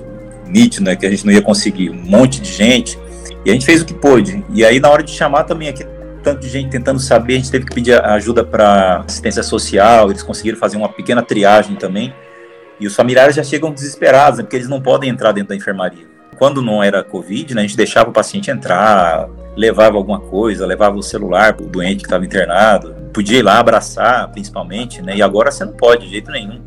nítido, 0.46 0.84
né, 0.84 0.96
que 0.96 1.06
a 1.06 1.10
gente 1.10 1.24
não 1.24 1.32
ia 1.32 1.40
conseguir. 1.40 1.88
Um 1.88 2.04
monte 2.04 2.38
de 2.38 2.52
gente. 2.52 2.98
E 3.46 3.50
a 3.50 3.54
gente 3.54 3.64
fez 3.64 3.80
o 3.80 3.86
que 3.86 3.94
pôde. 3.94 4.44
E 4.52 4.66
aí, 4.66 4.78
na 4.78 4.90
hora 4.90 5.02
de 5.02 5.12
chamar 5.12 5.44
também 5.44 5.70
aqui, 5.70 5.86
tanto 6.22 6.40
de 6.42 6.50
gente 6.50 6.68
tentando 6.68 7.00
saber, 7.00 7.36
a 7.36 7.36
gente 7.38 7.50
teve 7.50 7.64
que 7.64 7.74
pedir 7.74 7.98
ajuda 8.04 8.44
para 8.44 8.98
assistência 9.06 9.42
social, 9.42 10.10
eles 10.10 10.22
conseguiram 10.22 10.58
fazer 10.58 10.76
uma 10.76 10.90
pequena 10.90 11.22
triagem 11.22 11.74
também. 11.74 12.12
E 12.82 12.86
os 12.88 12.96
familiares 12.96 13.36
já 13.36 13.44
chegam 13.44 13.70
desesperados, 13.70 14.38
né, 14.38 14.42
porque 14.42 14.56
eles 14.56 14.68
não 14.68 14.80
podem 14.80 15.08
entrar 15.08 15.30
dentro 15.30 15.50
da 15.50 15.54
enfermaria. 15.54 16.04
Quando 16.36 16.60
não 16.60 16.82
era 16.82 17.04
Covid, 17.04 17.54
né, 17.54 17.60
a 17.60 17.64
gente 17.64 17.76
deixava 17.76 18.10
o 18.10 18.12
paciente 18.12 18.50
entrar, 18.50 19.28
levava 19.56 19.96
alguma 19.96 20.18
coisa, 20.18 20.66
levava 20.66 20.96
o 20.96 21.02
celular 21.02 21.52
para 21.52 21.64
o 21.64 21.68
doente 21.68 21.98
que 21.98 22.06
estava 22.06 22.24
internado, 22.24 22.92
podia 23.14 23.38
ir 23.38 23.42
lá 23.42 23.60
abraçar, 23.60 24.28
principalmente, 24.32 25.00
né, 25.00 25.14
e 25.14 25.22
agora 25.22 25.52
você 25.52 25.64
não 25.64 25.74
pode 25.74 26.06
de 26.06 26.10
jeito 26.10 26.28
nenhum. 26.32 26.60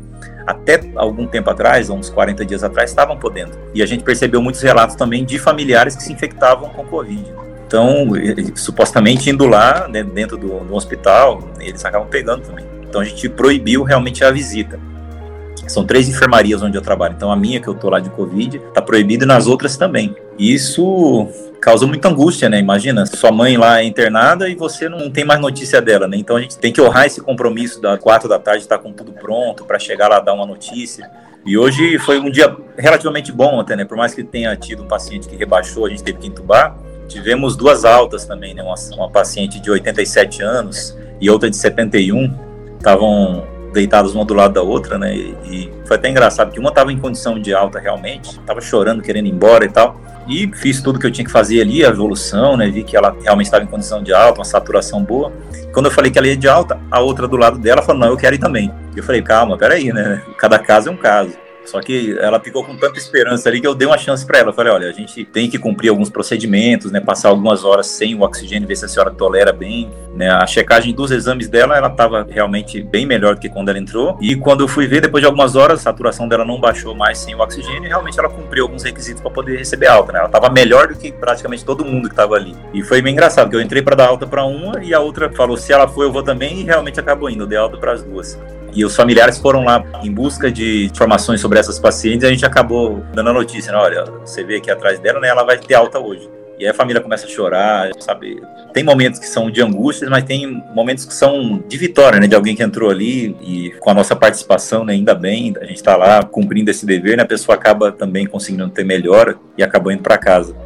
Até 0.46 0.80
algum 0.96 1.26
tempo 1.26 1.50
atrás, 1.50 1.90
uns 1.90 2.08
40 2.08 2.46
dias 2.46 2.64
atrás, 2.64 2.88
estavam 2.88 3.18
podendo. 3.18 3.52
E 3.74 3.82
a 3.82 3.86
gente 3.86 4.02
percebeu 4.02 4.40
muitos 4.40 4.62
relatos 4.62 4.96
também 4.96 5.22
de 5.22 5.38
familiares 5.38 5.94
que 5.94 6.02
se 6.02 6.14
infectavam 6.14 6.70
com 6.70 6.82
Covid. 6.86 7.26
Então, 7.66 8.08
supostamente 8.54 9.28
indo 9.28 9.46
lá, 9.46 9.86
né, 9.86 10.02
dentro 10.02 10.38
do, 10.38 10.60
do, 10.60 10.74
hospital, 10.74 11.46
eles 11.60 11.84
acabam 11.84 12.08
pegando 12.08 12.46
também. 12.46 12.64
Então 12.88 13.02
a 13.02 13.04
gente 13.04 13.28
proibiu 13.28 13.82
realmente 13.82 14.24
a 14.24 14.30
visita. 14.30 14.80
São 15.66 15.84
três 15.84 16.08
enfermarias 16.08 16.62
onde 16.62 16.76
eu 16.76 16.82
trabalho. 16.82 17.14
Então 17.16 17.30
a 17.30 17.36
minha, 17.36 17.60
que 17.60 17.68
eu 17.68 17.74
tô 17.74 17.90
lá 17.90 18.00
de 18.00 18.10
Covid, 18.10 18.58
tá 18.72 18.80
proibida 18.80 19.24
e 19.24 19.28
nas 19.28 19.46
outras 19.46 19.76
também. 19.76 20.14
Isso 20.38 21.28
causa 21.60 21.86
muita 21.86 22.08
angústia, 22.08 22.48
né? 22.48 22.60
Imagina, 22.60 23.04
sua 23.06 23.32
mãe 23.32 23.56
lá 23.56 23.80
é 23.80 23.84
internada 23.84 24.48
e 24.48 24.54
você 24.54 24.88
não 24.88 25.10
tem 25.10 25.24
mais 25.24 25.40
notícia 25.40 25.80
dela, 25.80 26.06
né? 26.06 26.16
Então 26.16 26.36
a 26.36 26.40
gente 26.40 26.58
tem 26.58 26.72
que 26.72 26.80
honrar 26.80 27.06
esse 27.06 27.20
compromisso 27.20 27.80
das 27.80 27.98
quatro 27.98 28.28
da 28.28 28.38
tarde, 28.38 28.62
estar 28.62 28.78
tá 28.78 28.82
com 28.82 28.92
tudo 28.92 29.12
pronto 29.12 29.64
para 29.64 29.78
chegar 29.78 30.08
lá 30.08 30.20
dar 30.20 30.34
uma 30.34 30.46
notícia. 30.46 31.10
E 31.44 31.56
hoje 31.56 31.98
foi 31.98 32.18
um 32.18 32.30
dia 32.30 32.56
relativamente 32.76 33.32
bom 33.32 33.60
até, 33.60 33.76
né? 33.76 33.84
Por 33.84 33.96
mais 33.96 34.14
que 34.14 34.22
tenha 34.22 34.54
tido 34.56 34.82
um 34.82 34.86
paciente 34.86 35.28
que 35.28 35.36
rebaixou, 35.36 35.86
a 35.86 35.88
gente 35.88 36.02
teve 36.02 36.18
que 36.18 36.26
entubar. 36.28 36.76
Tivemos 37.08 37.56
duas 37.56 37.84
altas 37.84 38.24
também, 38.24 38.54
né? 38.54 38.62
Uma, 38.62 38.74
uma 38.96 39.10
paciente 39.10 39.60
de 39.60 39.70
87 39.70 40.42
anos 40.42 40.96
e 41.20 41.30
outra 41.30 41.48
de 41.48 41.56
71. 41.56 42.32
Estavam 42.78 43.44
deitadas 43.76 44.14
uma 44.14 44.24
do 44.24 44.34
lado 44.34 44.54
da 44.54 44.62
outra, 44.62 44.98
né? 44.98 45.14
E, 45.14 45.70
foi 45.84 45.96
até 45.96 46.08
engraçado 46.08 46.50
que 46.50 46.58
uma 46.58 46.70
estava 46.70 46.92
em 46.92 46.98
condição 46.98 47.38
de 47.38 47.54
alta 47.54 47.78
realmente, 47.78 48.30
estava 48.30 48.60
chorando, 48.60 49.02
querendo 49.02 49.26
ir 49.26 49.30
embora 49.30 49.64
e 49.64 49.68
tal. 49.68 50.00
E 50.26 50.50
fiz 50.54 50.82
tudo 50.82 50.98
que 50.98 51.06
eu 51.06 51.10
tinha 51.12 51.24
que 51.24 51.30
fazer 51.30 51.60
ali, 51.60 51.84
a 51.84 51.88
evolução, 51.88 52.56
né? 52.56 52.68
Vi 52.68 52.82
que 52.82 52.96
ela 52.96 53.14
realmente 53.22 53.46
estava 53.46 53.62
em 53.62 53.68
condição 53.68 54.02
de 54.02 54.12
alta, 54.12 54.40
uma 54.40 54.44
saturação 54.44 55.02
boa. 55.04 55.32
Quando 55.72 55.86
eu 55.86 55.92
falei 55.92 56.10
que 56.10 56.18
ela 56.18 56.26
ia 56.26 56.36
de 56.36 56.48
alta, 56.48 56.80
a 56.90 56.98
outra 56.98 57.28
do 57.28 57.36
lado 57.36 57.58
dela 57.58 57.82
falou: 57.82 58.00
Não, 58.00 58.08
eu 58.08 58.16
quero 58.16 58.34
ir 58.34 58.38
também. 58.38 58.72
Eu 58.96 59.04
falei: 59.04 59.22
Calma, 59.22 59.56
peraí, 59.56 59.92
né? 59.92 60.20
Cada 60.36 60.58
caso 60.58 60.88
é 60.88 60.92
um 60.92 60.96
caso. 60.96 61.45
Só 61.66 61.80
que 61.80 62.16
ela 62.18 62.40
ficou 62.40 62.64
com 62.64 62.76
tanta 62.76 62.98
esperança 62.98 63.48
ali 63.48 63.60
que 63.60 63.66
eu 63.66 63.74
dei 63.74 63.86
uma 63.86 63.98
chance 63.98 64.24
para 64.24 64.38
ela. 64.38 64.50
Eu 64.50 64.54
falei, 64.54 64.72
olha, 64.72 64.88
a 64.88 64.92
gente 64.92 65.24
tem 65.24 65.50
que 65.50 65.58
cumprir 65.58 65.88
alguns 65.88 66.08
procedimentos, 66.08 66.90
né? 66.92 67.00
Passar 67.00 67.28
algumas 67.28 67.64
horas 67.64 67.86
sem 67.86 68.14
o 68.14 68.22
oxigênio, 68.22 68.66
ver 68.66 68.76
se 68.76 68.84
a 68.84 68.88
senhora 68.88 69.10
tolera 69.10 69.52
bem. 69.52 69.90
Né? 70.14 70.30
A 70.30 70.46
checagem 70.46 70.94
dos 70.94 71.10
exames 71.10 71.48
dela, 71.48 71.76
ela 71.76 71.88
estava 71.88 72.26
realmente 72.28 72.82
bem 72.82 73.04
melhor 73.04 73.34
do 73.34 73.40
que 73.40 73.48
quando 73.48 73.68
ela 73.68 73.78
entrou. 73.78 74.16
E 74.20 74.34
quando 74.36 74.62
eu 74.62 74.68
fui 74.68 74.86
ver, 74.86 75.02
depois 75.02 75.20
de 75.20 75.26
algumas 75.26 75.56
horas, 75.56 75.80
a 75.80 75.82
saturação 75.82 76.26
dela 76.26 76.44
não 76.44 76.58
baixou 76.58 76.94
mais 76.94 77.18
sem 77.18 77.34
o 77.34 77.40
oxigênio 77.40 77.84
e 77.84 77.88
realmente 77.88 78.18
ela 78.18 78.28
cumpriu 78.28 78.64
alguns 78.64 78.82
requisitos 78.82 79.20
para 79.20 79.30
poder 79.30 79.58
receber 79.58 79.88
alta. 79.88 80.12
Né? 80.12 80.18
Ela 80.18 80.28
estava 80.28 80.48
melhor 80.48 80.88
do 80.88 80.96
que 80.96 81.12
praticamente 81.12 81.64
todo 81.64 81.84
mundo 81.84 82.08
que 82.08 82.14
estava 82.14 82.34
ali. 82.34 82.54
E 82.72 82.82
foi 82.82 83.02
bem 83.02 83.12
engraçado, 83.12 83.46
porque 83.46 83.56
eu 83.56 83.60
entrei 83.60 83.82
para 83.82 83.96
dar 83.96 84.08
alta 84.08 84.26
para 84.26 84.44
uma 84.44 84.82
e 84.82 84.94
a 84.94 85.00
outra 85.00 85.30
falou: 85.30 85.56
se 85.56 85.72
ela 85.72 85.86
for, 85.86 86.04
eu 86.04 86.12
vou 86.12 86.22
também. 86.22 86.60
E 86.60 86.64
realmente 86.64 86.98
acabou 86.98 87.28
indo. 87.28 87.44
Eu 87.44 87.46
dei 87.46 87.58
alta 87.58 87.76
para 87.76 87.92
as 87.92 88.02
duas. 88.02 88.38
E 88.72 88.84
os 88.84 88.94
familiares 88.94 89.38
foram 89.38 89.64
lá 89.64 89.82
em 90.02 90.12
busca 90.12 90.50
de 90.50 90.86
informações 90.86 91.40
sobre 91.40 91.58
essas 91.58 91.78
pacientes 91.78 92.24
e 92.24 92.26
a 92.26 92.30
gente 92.30 92.44
acabou 92.44 93.02
dando 93.14 93.30
a 93.30 93.32
notícia, 93.32 93.72
né? 93.72 93.78
Olha, 93.78 94.04
você 94.24 94.44
vê 94.44 94.56
aqui 94.56 94.70
atrás 94.70 94.98
dela, 94.98 95.18
né? 95.18 95.28
Ela 95.28 95.44
vai 95.44 95.58
ter 95.58 95.74
alta 95.74 95.98
hoje. 95.98 96.28
E 96.58 96.64
aí 96.64 96.70
a 96.70 96.74
família 96.74 97.02
começa 97.02 97.26
a 97.26 97.28
chorar, 97.28 97.90
sabe? 97.98 98.42
Tem 98.72 98.82
momentos 98.82 99.20
que 99.20 99.26
são 99.26 99.50
de 99.50 99.62
angústias, 99.62 100.08
mas 100.08 100.24
tem 100.24 100.62
momentos 100.74 101.04
que 101.04 101.12
são 101.12 101.62
de 101.66 101.76
vitória, 101.76 102.18
né? 102.18 102.26
De 102.26 102.34
alguém 102.34 102.56
que 102.56 102.62
entrou 102.62 102.90
ali 102.90 103.36
e 103.42 103.70
com 103.78 103.90
a 103.90 103.94
nossa 103.94 104.16
participação, 104.16 104.82
né? 104.82 104.94
Ainda 104.94 105.14
bem, 105.14 105.54
a 105.60 105.64
gente 105.64 105.76
está 105.76 105.96
lá 105.96 106.22
cumprindo 106.22 106.70
esse 106.70 106.86
dever, 106.86 107.18
né? 107.18 107.22
A 107.22 107.26
pessoa 107.26 107.56
acaba 107.56 107.92
também 107.92 108.26
conseguindo 108.26 108.68
ter 108.70 108.84
melhora 108.84 109.36
e 109.56 109.62
acabou 109.62 109.92
indo 109.92 110.02
para 110.02 110.16
casa. 110.16 110.56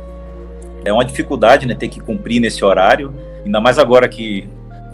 É 0.85 0.93
uma 0.93 1.05
dificuldade, 1.05 1.67
né? 1.67 1.75
Ter 1.75 1.89
que 1.89 2.01
cumprir 2.01 2.41
nesse 2.41 2.65
horário, 2.65 3.13
ainda 3.45 3.61
mais 3.61 3.77
agora 3.77 4.09
que 4.09 4.49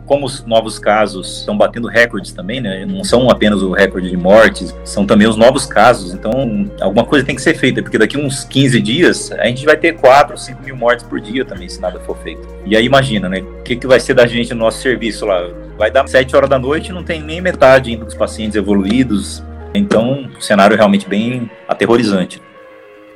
como 0.06 0.24
os 0.24 0.44
novos 0.44 0.78
casos 0.78 1.40
estão 1.40 1.56
batendo 1.58 1.88
recordes 1.88 2.32
também, 2.32 2.60
né? 2.60 2.86
Não 2.86 3.04
são 3.04 3.28
apenas 3.28 3.60
o 3.60 3.72
recorde 3.72 4.08
de 4.08 4.16
mortes, 4.16 4.74
são 4.84 5.04
também 5.04 5.28
os 5.28 5.36
novos 5.36 5.66
casos. 5.66 6.14
Então, 6.14 6.70
alguma 6.80 7.04
coisa 7.04 7.26
tem 7.26 7.34
que 7.34 7.42
ser 7.42 7.54
feita, 7.54 7.82
porque 7.82 7.98
daqui 7.98 8.16
uns 8.16 8.44
15 8.44 8.80
dias 8.80 9.32
a 9.32 9.46
gente 9.46 9.64
vai 9.64 9.76
ter 9.76 9.94
4, 9.94 10.38
5 10.38 10.62
mil 10.62 10.76
mortes 10.76 11.04
por 11.04 11.20
dia 11.20 11.44
também, 11.44 11.68
se 11.68 11.80
nada 11.80 12.00
for 12.00 12.16
feito. 12.18 12.46
E 12.64 12.76
aí 12.76 12.84
imagina, 12.84 13.28
né? 13.28 13.40
O 13.40 13.62
que, 13.62 13.76
que 13.76 13.86
vai 13.86 14.00
ser 14.00 14.14
da 14.14 14.26
gente 14.26 14.54
no 14.54 14.60
nosso 14.60 14.80
serviço 14.80 15.26
lá? 15.26 15.46
Vai 15.76 15.90
dar 15.90 16.08
7 16.08 16.34
horas 16.34 16.48
da 16.48 16.58
noite, 16.58 16.92
não 16.92 17.02
tem 17.02 17.20
nem 17.20 17.40
metade 17.40 17.90
ainda 17.90 18.04
dos 18.04 18.14
pacientes 18.14 18.56
evoluídos. 18.56 19.42
Então, 19.74 20.30
o 20.38 20.40
cenário 20.40 20.76
realmente 20.76 21.08
bem 21.08 21.50
aterrorizante. 21.68 22.40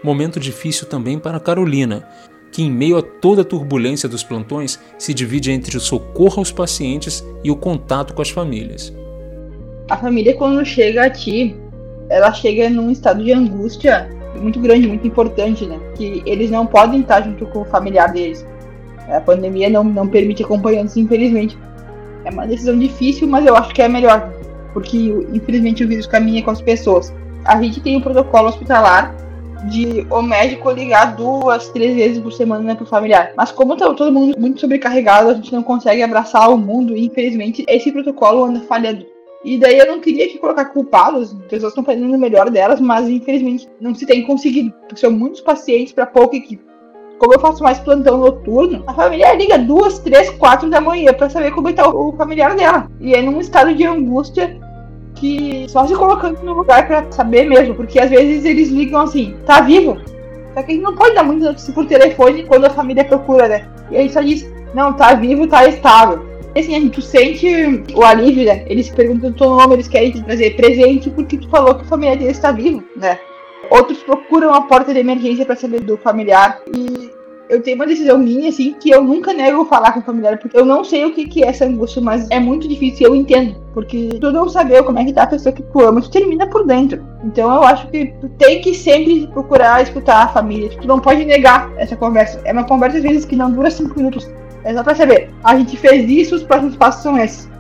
Momento 0.03 0.41
difícil 0.41 0.87
também 0.87 1.19
para 1.19 1.37
a 1.37 1.41
Carolina, 1.41 2.07
que, 2.51 2.63
em 2.63 2.71
meio 2.71 2.97
a 2.97 3.03
toda 3.03 3.43
a 3.43 3.45
turbulência 3.45 4.09
dos 4.09 4.23
plantões, 4.23 4.79
se 4.99 5.15
divide 5.15 5.51
entre 5.51 5.77
o 5.77 5.81
socorro 5.81 6.39
aos 6.39 6.51
pacientes 6.51 7.25
e 7.45 7.51
o 7.51 7.57
contato 7.57 8.15
com 8.15 8.23
as 8.23 8.31
famílias. 8.31 8.93
A 9.89 9.97
família, 9.97 10.35
quando 10.37 10.65
chega 10.65 11.05
a 11.07 11.11
ti, 11.11 11.57
ela 12.09 12.33
chega 12.33 12.69
num 12.69 12.91
estado 12.91 13.23
de 13.23 13.33
angústia 13.33 14.11
muito 14.41 14.61
grande, 14.61 14.87
muito 14.87 15.07
importante, 15.07 15.67
né? 15.67 15.79
Que 15.97 16.23
eles 16.27 16.51
não 16.51 16.67
podem 16.67 17.01
estar 17.01 17.23
junto 17.23 17.47
com 17.47 17.63
o 17.63 17.65
familiar 17.65 18.13
deles. 18.13 18.47
A 19.09 19.21
pandemia 19.21 19.69
não, 19.69 19.83
não 19.83 20.07
permite 20.07 20.43
acompanhantes, 20.43 20.97
infelizmente. 20.97 21.59
É 22.25 22.31
uma 22.31 22.47
decisão 22.47 22.79
difícil, 22.79 23.27
mas 23.27 23.47
eu 23.47 23.57
acho 23.57 23.75
que 23.75 23.83
é 23.83 23.89
melhor, 23.89 24.33
porque 24.73 24.97
infelizmente 25.33 25.83
o 25.83 25.89
vírus 25.89 26.07
caminha 26.07 26.43
com 26.43 26.51
as 26.51 26.61
pessoas. 26.61 27.13
A 27.45 27.61
gente 27.61 27.81
tem 27.81 27.97
o 27.97 27.99
um 27.99 28.03
protocolo 28.03 28.49
hospitalar 28.49 29.15
de 29.65 30.07
o 30.11 30.23
médico 30.23 30.71
ligar 30.71 31.17
duas, 31.17 31.69
três 31.69 31.95
vezes 31.95 32.19
por 32.19 32.33
semana 32.33 32.63
né, 32.63 32.75
pro 32.75 32.87
familiar. 32.87 33.33
Mas 33.37 33.53
como 33.53 33.77
tá 33.77 33.93
todo 33.93 34.13
mundo 34.13 34.39
muito 34.39 34.61
sobrecarregado, 34.61 35.31
a 35.31 35.35
gente 35.35 35.53
não 35.53 35.63
consegue 35.63 36.03
abraçar 36.03 36.51
o 36.51 36.59
mundo 36.59 36.97
e 36.97 37.07
infelizmente 37.07 37.65
esse 37.69 37.93
protocolo 37.93 38.45
anda 38.45 38.61
falhando. 38.61 39.07
E 39.45 39.59
daí 39.59 39.79
eu 39.79 39.87
não 39.87 40.01
queria 40.01 40.27
aqui 40.27 40.39
colocar 40.39 40.67
culpados, 40.67 41.35
pessoas 41.49 41.73
estão 41.73 41.85
fazendo 41.85 42.15
o 42.15 42.19
melhor 42.19 42.51
delas, 42.51 42.81
mas 42.81 43.09
infelizmente 43.09 43.69
não 43.81 43.95
se 43.95 44.05
tem 44.05 44.27
conseguido, 44.27 44.71
porque 44.81 44.97
são 44.97 45.11
muitos 45.11 45.41
pacientes 45.41 45.93
para 45.95 46.05
pouca 46.05 46.37
equipe. 46.37 46.63
Como 47.19 47.35
eu 47.35 47.41
faço 47.41 47.63
mais 47.63 47.79
plantão 47.79 48.19
noturno, 48.19 48.83
a 48.87 48.95
familiar 48.95 49.37
liga 49.37 49.59
duas, 49.59 49.99
três, 49.99 50.31
quatro 50.31 50.69
da 50.71 50.81
manhã 50.81 51.13
para 51.13 51.29
saber 51.29 51.53
como 51.53 51.69
está 51.69 51.89
o 51.89 52.13
familiar 52.17 52.55
dela. 52.55 52.91
E 52.99 53.15
é 53.15 53.21
num 53.21 53.41
estado 53.41 53.75
de 53.75 53.85
angústia 53.85 54.59
que 55.15 55.67
só 55.69 55.87
se 55.87 55.95
colocando 55.95 56.43
no 56.43 56.55
lugar 56.55 56.87
para 56.87 57.11
saber 57.11 57.45
mesmo, 57.45 57.75
porque 57.75 57.99
às 57.99 58.11
vezes 58.11 58.45
eles 58.45 58.71
ligam 58.71 59.03
assim, 59.03 59.37
tá 59.45 59.61
vivo? 59.61 59.99
Só 60.55 60.63
que 60.63 60.73
a 60.73 60.75
gente 60.75 60.83
não 60.83 60.95
pode 60.95 61.15
dar 61.15 61.23
muita 61.23 61.47
notícia 61.47 61.73
por 61.73 61.87
telefone 61.87 62.45
quando 62.45 62.65
a 62.65 62.71
família 62.71 63.05
procura, 63.05 63.49
né? 63.49 63.69
E 63.91 63.97
aí 63.97 64.11
só 64.11 64.21
diz, 64.21 64.51
não, 64.75 64.93
tá 64.93 65.15
vivo, 65.15 65.47
tá 65.47 65.67
estável. 65.67 66.27
E 66.55 66.61
assim, 66.61 66.75
a 66.75 66.81
gente 66.81 67.01
sente 67.01 67.47
o 67.95 68.03
alívio, 68.03 68.45
né? 68.45 68.65
Eles 68.67 68.91
perguntam 68.91 69.31
o 69.31 69.35
teu 69.35 69.51
nome, 69.51 69.75
eles 69.75 69.89
querem 69.89 70.11
te 70.11 70.23
trazer 70.23 70.57
presente 70.57 71.09
porque 71.11 71.37
tu 71.37 71.49
falou 71.49 71.75
que 71.75 71.83
a 71.83 71.89
família 71.89 72.17
dele 72.17 72.31
está 72.31 72.51
vivo, 72.51 72.83
né? 72.97 73.19
Outros 73.71 73.99
procuram 74.03 74.53
a 74.53 74.63
porta 74.63 74.93
de 74.93 74.99
emergência 74.99 75.47
para 75.47 75.55
saber 75.55 75.81
do 75.81 75.97
familiar 75.97 76.61
e 76.75 77.20
eu 77.51 77.61
tenho 77.61 77.75
uma 77.75 77.87
decisão 77.87 78.17
minha, 78.17 78.49
assim, 78.49 78.75
que 78.79 78.91
eu 78.91 79.03
nunca 79.03 79.33
nego 79.33 79.65
falar 79.65 79.93
com 79.93 79.99
o 79.99 80.03
familiar, 80.03 80.39
porque 80.39 80.57
eu 80.57 80.65
não 80.65 80.85
sei 80.85 81.05
o 81.05 81.13
que, 81.13 81.27
que 81.27 81.43
é 81.43 81.49
essa 81.49 81.65
angústia, 81.65 82.01
mas 82.01 82.31
é 82.31 82.39
muito 82.39 82.69
difícil, 82.69 83.09
eu 83.09 83.15
entendo. 83.17 83.57
Porque 83.75 84.09
tu 84.21 84.31
não 84.31 84.49
saber 84.49 84.85
como 84.85 85.01
é 85.01 85.05
que 85.05 85.13
tá 85.13 85.25
a 85.25 85.27
pessoa 85.27 85.53
que 85.53 85.63
tu 85.63 85.81
ama, 85.81 86.01
tu 86.01 86.11
termina 86.11 86.47
por 86.47 86.65
dentro. 86.65 87.05
Então 87.25 87.53
eu 87.53 87.65
acho 87.65 87.89
que 87.89 88.15
tu 88.21 88.29
tem 88.39 88.61
que 88.61 88.73
sempre 88.73 89.27
procurar 89.27 89.83
escutar 89.83 90.25
a 90.25 90.29
família. 90.29 90.71
Tu 90.81 90.87
não 90.87 91.01
pode 91.01 91.25
negar 91.25 91.71
essa 91.77 91.97
conversa. 91.97 92.41
É 92.45 92.53
uma 92.53 92.65
conversa, 92.65 92.99
às 92.99 93.03
vezes, 93.03 93.25
que 93.25 93.35
não 93.35 93.51
dura 93.51 93.71
cinco 93.71 93.97
minutos. 93.97 94.31
É 94.63 94.73
só 94.73 94.85
pra 94.85 94.95
saber. 94.95 95.31
A 95.43 95.57
gente 95.57 95.77
fez 95.77 96.09
isso, 96.09 96.37
os 96.37 96.45
próximos 96.45 96.77
passos 96.77 97.03
são 97.03 97.19
esses. 97.19 97.51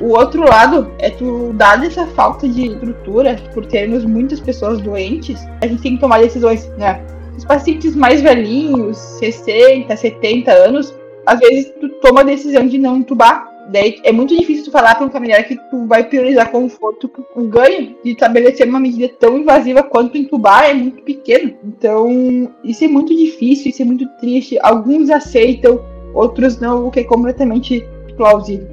O 0.00 0.16
outro 0.16 0.48
lado 0.48 0.90
é 0.98 1.10
tu, 1.10 1.52
dado 1.54 1.84
essa 1.84 2.06
falta 2.06 2.48
de 2.48 2.68
estrutura, 2.68 3.36
por 3.52 3.66
termos 3.66 4.04
muitas 4.04 4.40
pessoas 4.40 4.80
doentes, 4.80 5.44
a 5.60 5.66
gente 5.66 5.82
tem 5.82 5.94
que 5.96 6.00
tomar 6.00 6.20
decisões, 6.20 6.70
né? 6.78 7.04
Os 7.36 7.44
pacientes 7.44 7.94
mais 7.94 8.20
velhinhos, 8.20 8.96
60, 8.96 9.96
70 9.96 10.52
anos, 10.52 10.94
às 11.26 11.38
vezes 11.38 11.72
tu 11.80 11.88
toma 12.00 12.20
a 12.20 12.24
decisão 12.24 12.66
de 12.66 12.78
não 12.78 12.96
entubar. 12.96 13.48
Daí 13.70 14.00
é 14.02 14.10
muito 14.10 14.36
difícil 14.36 14.64
tu 14.64 14.70
falar 14.72 14.96
para 14.96 15.06
um 15.06 15.10
familiar 15.10 15.44
que 15.44 15.56
tu 15.70 15.86
vai 15.86 16.02
priorizar 16.02 16.50
conforto. 16.50 17.10
O 17.36 17.44
ganho 17.44 17.94
de 18.04 18.12
estabelecer 18.12 18.68
uma 18.68 18.80
medida 18.80 19.08
tão 19.20 19.38
invasiva 19.38 19.82
quanto 19.82 20.18
entubar 20.18 20.64
é 20.64 20.74
muito 20.74 21.02
pequeno. 21.02 21.54
Então, 21.64 22.52
isso 22.64 22.84
é 22.84 22.88
muito 22.88 23.14
difícil, 23.16 23.70
isso 23.70 23.82
é 23.82 23.84
muito 23.84 24.08
triste. 24.18 24.58
Alguns 24.60 25.08
aceitam, 25.08 25.80
outros 26.14 26.58
não, 26.58 26.88
o 26.88 26.90
que 26.90 27.00
é 27.00 27.04
completamente 27.04 27.84
plausível. 28.16 28.66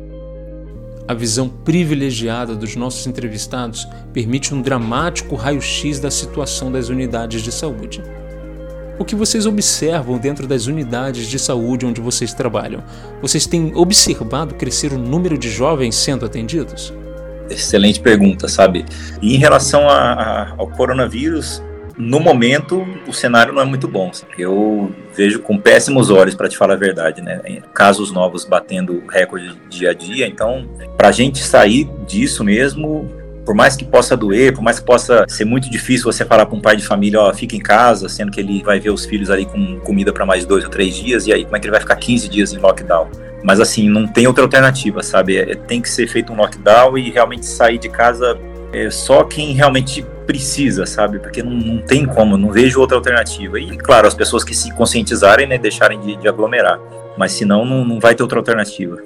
A 1.07 1.13
visão 1.13 1.47
privilegiada 1.47 2.55
dos 2.55 2.75
nossos 2.75 3.05
entrevistados 3.05 3.87
permite 4.11 4.53
um 4.53 4.61
dramático 4.61 5.35
raio-x 5.35 5.99
da 5.99 6.09
situação 6.09 6.71
das 6.71 6.89
unidades 6.89 7.41
de 7.41 7.51
saúde 7.51 8.01
o 8.99 9.05
que 9.05 9.15
vocês 9.15 9.45
observam 9.45 10.17
dentro 10.17 10.47
das 10.47 10.67
unidades 10.67 11.27
de 11.27 11.37
saúde 11.37 11.85
onde 11.85 12.01
vocês 12.01 12.33
trabalham? 12.33 12.83
Vocês 13.21 13.45
têm 13.45 13.75
observado 13.75 14.55
crescer 14.55 14.91
o 14.93 14.97
número 14.97 15.37
de 15.37 15.49
jovens 15.49 15.95
sendo 15.95 16.25
atendidos? 16.25 16.93
Excelente 17.49 17.99
pergunta, 17.99 18.47
sabe? 18.47 18.85
E 19.21 19.35
em 19.35 19.37
relação 19.37 19.87
a, 19.89 20.13
a, 20.13 20.53
ao 20.57 20.67
coronavírus, 20.67 21.61
no 21.97 22.19
momento 22.19 22.85
o 23.07 23.13
cenário 23.13 23.53
não 23.53 23.61
é 23.61 23.65
muito 23.65 23.87
bom. 23.87 24.11
Eu 24.37 24.91
vejo 25.15 25.39
com 25.39 25.57
péssimos 25.57 26.09
olhos, 26.09 26.35
para 26.35 26.49
te 26.49 26.57
falar 26.57 26.73
a 26.73 26.77
verdade, 26.77 27.21
né? 27.21 27.41
Casos 27.73 28.11
novos 28.11 28.45
batendo 28.45 29.03
recorde 29.09 29.57
dia 29.69 29.91
a 29.91 29.93
dia. 29.93 30.27
Então, 30.27 30.67
para 30.97 31.09
a 31.09 31.11
gente 31.11 31.43
sair 31.43 31.89
disso 32.05 32.43
mesmo, 32.43 33.09
por 33.47 33.55
mais 33.55 33.77
que 33.77 33.85
possa 33.85 34.17
doer, 34.17 34.53
por 34.53 34.61
mais 34.61 34.77
que 34.77 34.85
possa 34.85 35.23
ser 35.25 35.45
muito 35.45 35.69
difícil 35.69 36.11
você 36.11 36.25
falar 36.25 36.45
para 36.45 36.57
um 36.57 36.59
pai 36.59 36.75
de 36.75 36.85
família, 36.85 37.21
ó, 37.21 37.33
fica 37.33 37.55
em 37.55 37.61
casa, 37.61 38.09
sendo 38.09 38.29
que 38.29 38.41
ele 38.41 38.61
vai 38.61 38.77
ver 38.77 38.89
os 38.89 39.05
filhos 39.05 39.29
ali 39.29 39.45
com 39.45 39.79
comida 39.79 40.11
para 40.11 40.25
mais 40.25 40.45
dois 40.45 40.65
ou 40.65 40.69
três 40.69 40.93
dias, 40.95 41.27
e 41.27 41.31
aí 41.31 41.45
como 41.45 41.55
é 41.55 41.59
que 41.61 41.65
ele 41.65 41.71
vai 41.71 41.79
ficar 41.79 41.95
15 41.95 42.27
dias 42.27 42.51
em 42.51 42.57
lockdown? 42.57 43.07
Mas 43.41 43.61
assim, 43.61 43.87
não 43.87 44.05
tem 44.05 44.27
outra 44.27 44.43
alternativa, 44.43 45.01
sabe? 45.01 45.37
É, 45.37 45.55
tem 45.55 45.81
que 45.81 45.89
ser 45.89 46.09
feito 46.09 46.33
um 46.33 46.35
lockdown 46.35 46.97
e 46.97 47.09
realmente 47.09 47.45
sair 47.45 47.77
de 47.77 47.87
casa 47.87 48.37
é 48.73 48.89
só 48.89 49.23
quem 49.23 49.53
realmente 49.53 50.05
precisa, 50.25 50.85
sabe? 50.85 51.17
Porque 51.17 51.41
não, 51.41 51.51
não, 51.51 51.77
tem 51.77 52.05
como, 52.05 52.37
não 52.37 52.51
vejo 52.51 52.81
outra 52.81 52.97
alternativa. 52.97 53.57
E, 53.57 53.77
claro, 53.77 54.09
as 54.09 54.13
pessoas 54.13 54.43
que 54.43 54.53
se 54.53 54.73
conscientizarem, 54.73 55.47
né, 55.47 55.57
deixarem 55.57 56.01
de, 56.01 56.17
de 56.17 56.27
aglomerar. 56.27 56.77
Mas 57.17 57.31
senão, 57.31 57.63
não, 57.63 57.85
não 57.85 57.97
vai 57.97 58.13
ter 58.13 58.23
outra 58.23 58.39
alternativa. 58.39 58.97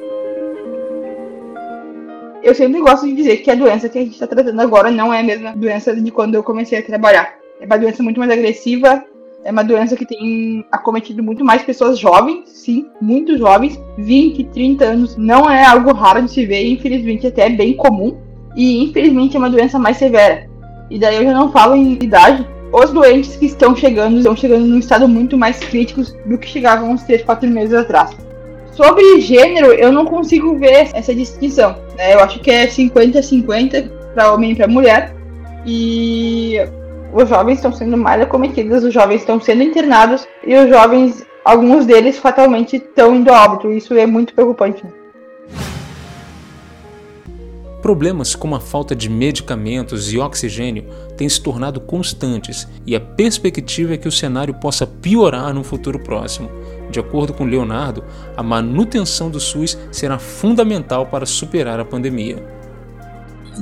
Eu 2.44 2.56
sempre 2.56 2.82
gosto 2.82 3.06
de 3.06 3.14
dizer 3.14 3.38
que 3.38 3.52
a 3.52 3.56
doença 3.56 3.88
que 3.88 4.00
a 4.00 4.02
gente 4.02 4.14
está 4.14 4.26
tratando 4.26 4.60
agora 4.60 4.90
não 4.90 5.14
é 5.14 5.20
a 5.20 5.24
mesma 5.24 5.54
doença 5.56 5.96
de 5.96 6.12
quando 6.12 6.34
eu 6.34 6.44
comecei 6.44 6.80
a 6.80 6.84
trabalhar. 6.84 7.36
É 7.60 7.66
uma 7.66 7.78
doença 7.78 8.02
muito 8.02 8.20
mais 8.20 8.32
agressiva, 8.32 9.04
é 9.44 9.52
uma 9.52 9.64
doença 9.64 9.96
que 9.96 10.06
tem 10.06 10.66
acometido 10.72 11.22
muito 11.22 11.46
mais 11.46 11.62
pessoas 11.62 12.00
jovens, 12.00 12.50
sim, 12.50 12.88
muito 13.00 13.38
jovens, 13.38 13.80
20, 13.98 14.46
30 14.46 14.86
anos. 14.86 15.18
Não 15.18 15.50
é 15.50 15.64
algo 15.64 15.94
raro 15.94 16.24
de 16.24 16.32
se 16.32 16.46
ver, 16.46 16.66
infelizmente 16.68 17.28
até 17.28 17.46
é 17.46 17.50
bem 17.50 17.76
comum. 17.76 18.18
E 18.56 18.84
infelizmente 18.84 19.36
é 19.36 19.40
uma 19.40 19.50
doença 19.50 19.78
mais 19.78 19.98
severa. 19.98 20.50
E 20.90 20.98
daí 20.98 21.18
eu 21.18 21.24
já 21.24 21.34
não 21.34 21.52
falo 21.52 21.76
em 21.76 21.94
idade. 21.94 22.46
Os 22.74 22.90
doentes 22.92 23.36
que 23.36 23.46
estão 23.46 23.76
chegando 23.76 24.18
estão 24.18 24.36
chegando 24.36 24.66
num 24.66 24.80
estado 24.80 25.08
muito 25.08 25.38
mais 25.38 25.60
crítico 25.60 26.02
do 26.26 26.38
que 26.38 26.48
chegavam 26.48 26.92
uns 26.92 27.04
3, 27.04 27.22
4 27.22 27.50
meses 27.50 27.74
atrás. 27.74 28.12
Sobre 28.72 29.20
gênero, 29.20 29.74
eu 29.74 29.92
não 29.92 30.06
consigo 30.06 30.58
ver 30.58 30.90
essa 30.94 31.14
distinção. 31.14 31.76
Né? 31.98 32.14
Eu 32.14 32.20
acho 32.20 32.40
que 32.40 32.50
é 32.50 32.68
50-50 32.68 33.90
para 34.14 34.34
homem 34.34 34.52
e 34.52 34.56
para 34.56 34.68
mulher. 34.68 35.14
E 35.66 36.56
os 37.14 37.28
jovens 37.28 37.56
estão 37.56 37.74
sendo 37.74 37.98
mais 37.98 38.22
acometidos, 38.22 38.84
os 38.84 38.94
jovens 38.94 39.22
estão 39.22 39.40
sendo 39.40 39.64
internados 39.64 40.28
e 40.46 40.56
os 40.56 40.70
jovens, 40.70 41.26
alguns 41.44 41.86
deles 41.86 42.18
fatalmente 42.18 42.78
estão 42.78 43.14
indo 43.16 43.32
a 43.32 43.44
óbito. 43.44 43.72
Isso 43.72 43.94
é 43.94 44.06
muito 44.06 44.34
preocupante. 44.34 44.84
Problemas 47.82 48.36
como 48.36 48.56
a 48.56 48.60
falta 48.60 48.96
de 48.96 49.10
medicamentos 49.10 50.14
e 50.14 50.20
oxigênio 50.20 50.86
têm 51.18 51.28
se 51.28 51.42
tornado 51.42 51.82
constantes 51.82 52.68
e 52.86 52.96
a 52.96 53.00
perspectiva 53.00 53.96
é 53.96 53.98
que 53.98 54.08
o 54.08 54.12
cenário 54.12 54.54
possa 54.54 54.86
piorar 54.86 55.52
no 55.52 55.64
futuro 55.64 55.98
próximo. 55.98 56.50
De 56.92 57.00
acordo 57.00 57.34
com 57.34 57.44
Leonardo, 57.44 58.04
a 58.38 58.44
manutenção 58.44 59.32
do 59.32 59.40
SUS 59.40 59.78
será 59.92 60.20
fundamental 60.20 61.08
para 61.08 61.26
superar 61.26 61.80
a 61.80 61.86
pandemia 61.86 62.61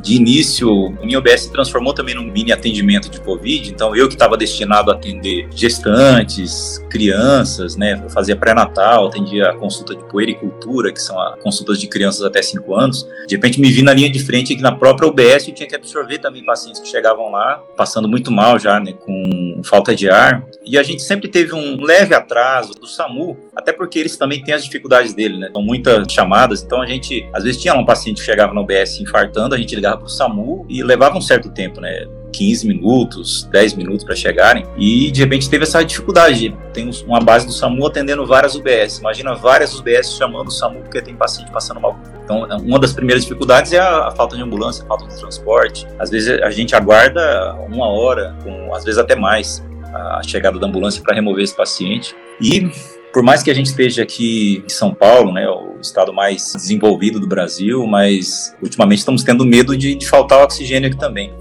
de 0.01 0.15
início, 0.15 0.91
minha 1.03 1.17
OBS 1.17 1.41
se 1.41 1.51
transformou 1.51 1.93
também 1.93 2.15
num 2.15 2.23
mini 2.23 2.51
atendimento 2.51 3.09
de 3.09 3.19
Covid. 3.19 3.69
Então, 3.69 3.95
eu 3.95 4.07
que 4.07 4.13
estava 4.13 4.37
destinado 4.37 4.91
a 4.91 4.93
atender 4.93 5.47
gestantes, 5.53 6.83
crianças, 6.89 7.75
né? 7.75 8.01
Fazia 8.09 8.35
pré-natal, 8.35 9.07
atendia 9.07 9.49
a 9.49 9.55
consulta 9.55 9.95
de 9.95 10.03
puericultura, 10.05 10.91
que 10.91 11.01
são 11.01 11.15
consultas 11.41 11.79
de 11.79 11.87
crianças 11.87 12.23
até 12.23 12.41
5 12.41 12.75
anos. 12.75 13.07
De 13.27 13.35
repente, 13.35 13.59
me 13.59 13.69
vi 13.69 13.81
na 13.81 13.93
linha 13.93 14.09
de 14.09 14.19
frente 14.19 14.55
que 14.55 14.61
na 14.61 14.71
própria 14.71 15.07
OBS 15.07 15.47
eu 15.47 15.53
tinha 15.53 15.67
que 15.67 15.75
absorver 15.75 16.19
também 16.19 16.43
pacientes 16.43 16.79
que 16.79 16.87
chegavam 16.87 17.31
lá, 17.31 17.61
passando 17.75 18.07
muito 18.07 18.31
mal 18.31 18.59
já, 18.59 18.79
né? 18.79 18.93
Com 18.93 19.61
falta 19.63 19.95
de 19.95 20.09
ar. 20.09 20.45
E 20.65 20.77
a 20.77 20.83
gente 20.83 21.01
sempre 21.01 21.27
teve 21.27 21.53
um 21.53 21.81
leve 21.81 22.13
atraso 22.13 22.73
do 22.73 22.87
SAMU, 22.87 23.37
até 23.59 23.73
porque 23.73 23.99
eles 23.99 24.15
também 24.15 24.41
têm 24.41 24.53
as 24.53 24.63
dificuldades 24.63 25.13
dele, 25.13 25.37
né? 25.37 25.49
São 25.51 25.61
muitas 25.61 26.11
chamadas, 26.11 26.63
então 26.63 26.81
a 26.81 26.85
gente, 26.85 27.27
às 27.33 27.43
vezes, 27.43 27.61
tinha 27.61 27.73
um 27.75 27.85
paciente 27.85 28.19
que 28.19 28.25
chegava 28.25 28.53
na 28.53 28.61
OBS 28.61 29.01
infartando, 29.01 29.53
a 29.53 29.57
gente 29.57 29.75
ligava 29.75 29.97
para 29.97 30.05
o 30.05 30.09
SAMU 30.09 30.65
e 30.69 30.81
levava 30.81 31.17
um 31.17 31.21
certo 31.21 31.49
tempo, 31.49 31.81
né? 31.81 32.07
15 32.31 32.67
minutos, 32.67 33.49
10 33.51 33.73
minutos 33.73 34.05
para 34.05 34.15
chegarem, 34.15 34.63
e 34.77 35.11
de 35.11 35.19
repente 35.19 35.49
teve 35.49 35.63
essa 35.63 35.83
dificuldade. 35.83 36.55
Tem 36.73 36.89
uma 37.05 37.19
base 37.19 37.45
do 37.45 37.51
SAMU 37.51 37.87
atendendo 37.87 38.25
várias 38.25 38.55
UBS. 38.55 38.99
Imagina 38.99 39.35
várias 39.35 39.77
UBS 39.77 40.15
chamando 40.15 40.47
o 40.47 40.51
SAMU 40.51 40.81
porque 40.81 41.01
tem 41.01 41.15
paciente 41.15 41.51
passando 41.51 41.81
mal. 41.81 41.99
Então, 42.23 42.47
uma 42.61 42.79
das 42.79 42.93
primeiras 42.93 43.23
dificuldades 43.23 43.73
é 43.73 43.79
a, 43.79 44.11
falta 44.11 44.37
de 44.37 44.43
ambulância, 44.43 44.83
a 44.85 44.87
falta 44.87 45.07
de 45.07 45.19
transporte. 45.19 45.87
Às 45.97 46.11
vezes 46.11 46.39
a 46.41 46.51
gente 46.51 46.75
aguarda 46.75 47.55
uma 47.67 47.87
hora, 47.87 48.35
às 48.73 48.85
vezes 48.85 48.99
até 48.99 49.15
mais, 49.15 49.63
a 49.91 50.21
chegada 50.23 50.59
da 50.59 50.67
ambulância 50.67 51.01
para 51.01 51.15
remover 51.15 51.43
esse 51.43 51.55
paciente. 51.55 52.15
E 52.39 52.69
por 53.11 53.23
mais 53.23 53.41
que 53.41 53.49
a 53.49 53.53
gente 53.53 53.67
esteja 53.67 54.03
aqui 54.03 54.63
em 54.65 54.69
São 54.69 54.93
Paulo, 54.93 55.31
né, 55.31 55.47
o 55.49 55.79
estado 55.81 56.13
mais 56.13 56.53
desenvolvido 56.53 57.19
do 57.19 57.27
Brasil, 57.27 57.85
mas 57.87 58.55
ultimamente 58.61 58.99
estamos 58.99 59.23
tendo 59.23 59.45
medo 59.45 59.75
de, 59.75 59.95
de 59.95 60.07
faltar 60.07 60.43
oxigênio 60.43 60.89
aqui 60.89 60.97
também. 60.97 61.33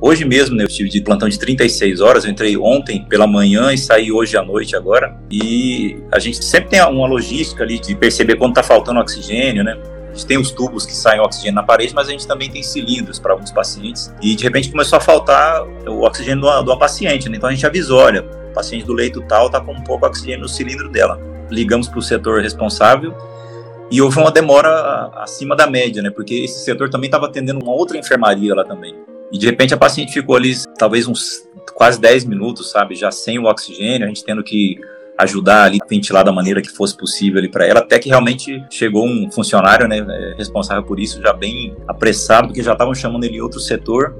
Hoje 0.00 0.24
mesmo, 0.24 0.56
né, 0.56 0.64
eu 0.64 0.68
tive 0.68 0.88
de 0.88 1.00
plantão 1.00 1.28
de 1.28 1.38
36 1.38 2.00
horas, 2.00 2.24
eu 2.24 2.30
entrei 2.30 2.56
ontem 2.56 3.04
pela 3.08 3.24
manhã 3.24 3.72
e 3.72 3.78
saí 3.78 4.10
hoje 4.10 4.36
à 4.36 4.42
noite 4.42 4.74
agora. 4.74 5.16
E 5.30 5.96
a 6.10 6.18
gente 6.18 6.44
sempre 6.44 6.70
tem 6.70 6.82
uma 6.82 7.06
logística 7.06 7.62
ali 7.62 7.78
de 7.78 7.94
perceber 7.94 8.34
quando 8.34 8.50
está 8.50 8.64
faltando 8.64 8.98
oxigênio, 8.98 9.62
né? 9.62 9.78
A 10.10 10.14
gente 10.14 10.26
tem 10.26 10.38
os 10.38 10.50
tubos 10.50 10.84
que 10.84 10.92
saem 10.92 11.20
oxigênio 11.20 11.54
na 11.54 11.62
parede, 11.62 11.94
mas 11.94 12.08
a 12.08 12.10
gente 12.10 12.26
também 12.26 12.50
tem 12.50 12.64
cilindros 12.64 13.20
para 13.20 13.32
alguns 13.32 13.52
pacientes. 13.52 14.12
E 14.20 14.34
de 14.34 14.42
repente 14.42 14.70
começou 14.70 14.98
a 14.98 15.00
faltar 15.00 15.62
o 15.86 16.02
oxigênio 16.02 16.40
de 16.40 16.46
uma, 16.46 16.62
de 16.62 16.68
uma 16.68 16.78
paciente, 16.78 17.28
né? 17.28 17.36
Então 17.36 17.48
a 17.48 17.52
gente 17.52 17.64
avisou, 17.64 18.00
olha, 18.00 18.22
paciente 18.52 18.84
do 18.84 18.92
leito 18.92 19.22
tal 19.22 19.46
está 19.46 19.60
com 19.60 19.72
um 19.72 19.82
pouco 19.82 20.04
de 20.04 20.10
oxigênio 20.10 20.40
no 20.40 20.48
cilindro 20.48 20.88
dela. 20.88 21.20
Ligamos 21.50 21.88
para 21.88 21.98
o 21.98 22.02
setor 22.02 22.40
responsável 22.40 23.14
e 23.90 24.00
houve 24.00 24.18
uma 24.18 24.30
demora 24.30 25.10
acima 25.16 25.54
da 25.54 25.66
média, 25.66 26.02
né? 26.02 26.10
Porque 26.10 26.34
esse 26.34 26.64
setor 26.64 26.88
também 26.88 27.08
estava 27.08 27.26
atendendo 27.26 27.62
uma 27.62 27.72
outra 27.72 27.98
enfermaria 27.98 28.54
lá 28.54 28.64
também. 28.64 28.94
E 29.30 29.38
de 29.38 29.46
repente 29.46 29.74
a 29.74 29.76
paciente 29.76 30.12
ficou 30.12 30.36
ali 30.36 30.54
talvez 30.78 31.06
uns 31.06 31.46
quase 31.74 32.00
10 32.00 32.24
minutos, 32.24 32.70
sabe? 32.70 32.94
Já 32.94 33.10
sem 33.10 33.38
o 33.38 33.44
oxigênio, 33.44 34.04
a 34.04 34.08
gente 34.08 34.24
tendo 34.24 34.42
que 34.42 34.78
ajudar 35.18 35.64
ali 35.64 35.78
ventilar 35.88 36.24
da 36.24 36.32
maneira 36.32 36.60
que 36.60 36.70
fosse 36.70 36.96
possível 36.96 37.38
ali 37.38 37.48
para 37.48 37.66
ela, 37.66 37.80
até 37.80 37.98
que 37.98 38.08
realmente 38.08 38.62
chegou 38.70 39.06
um 39.06 39.30
funcionário, 39.30 39.86
né, 39.86 40.34
responsável 40.36 40.82
por 40.82 40.98
isso, 40.98 41.20
já 41.20 41.32
bem 41.32 41.76
apressado, 41.86 42.48
porque 42.48 42.62
já 42.62 42.72
estavam 42.72 42.94
chamando 42.94 43.24
ele 43.24 43.40
outro 43.40 43.60
setor 43.60 44.16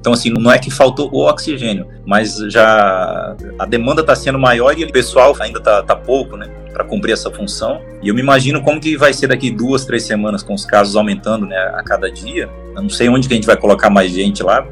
então, 0.00 0.12
assim, 0.12 0.30
não 0.30 0.50
é 0.50 0.58
que 0.58 0.70
faltou 0.70 1.10
o 1.12 1.26
oxigênio, 1.26 1.86
mas 2.06 2.36
já 2.48 3.36
a 3.58 3.66
demanda 3.66 4.00
está 4.00 4.14
sendo 4.14 4.38
maior 4.38 4.78
e 4.78 4.84
o 4.84 4.92
pessoal 4.92 5.36
ainda 5.40 5.58
está 5.58 5.82
tá 5.82 5.96
pouco, 5.96 6.36
né, 6.36 6.48
para 6.72 6.84
cumprir 6.84 7.12
essa 7.12 7.30
função. 7.30 7.80
E 8.00 8.08
eu 8.08 8.14
me 8.14 8.20
imagino 8.20 8.62
como 8.62 8.80
que 8.80 8.96
vai 8.96 9.12
ser 9.12 9.26
daqui 9.26 9.50
duas, 9.50 9.84
três 9.84 10.04
semanas 10.04 10.42
com 10.42 10.54
os 10.54 10.64
casos 10.64 10.94
aumentando, 10.94 11.46
né, 11.46 11.56
a 11.74 11.82
cada 11.82 12.10
dia. 12.10 12.48
Eu 12.76 12.82
não 12.82 12.88
sei 12.88 13.08
onde 13.08 13.26
que 13.26 13.34
a 13.34 13.36
gente 13.36 13.46
vai 13.46 13.56
colocar 13.56 13.90
mais 13.90 14.12
gente 14.12 14.42
lá. 14.42 14.64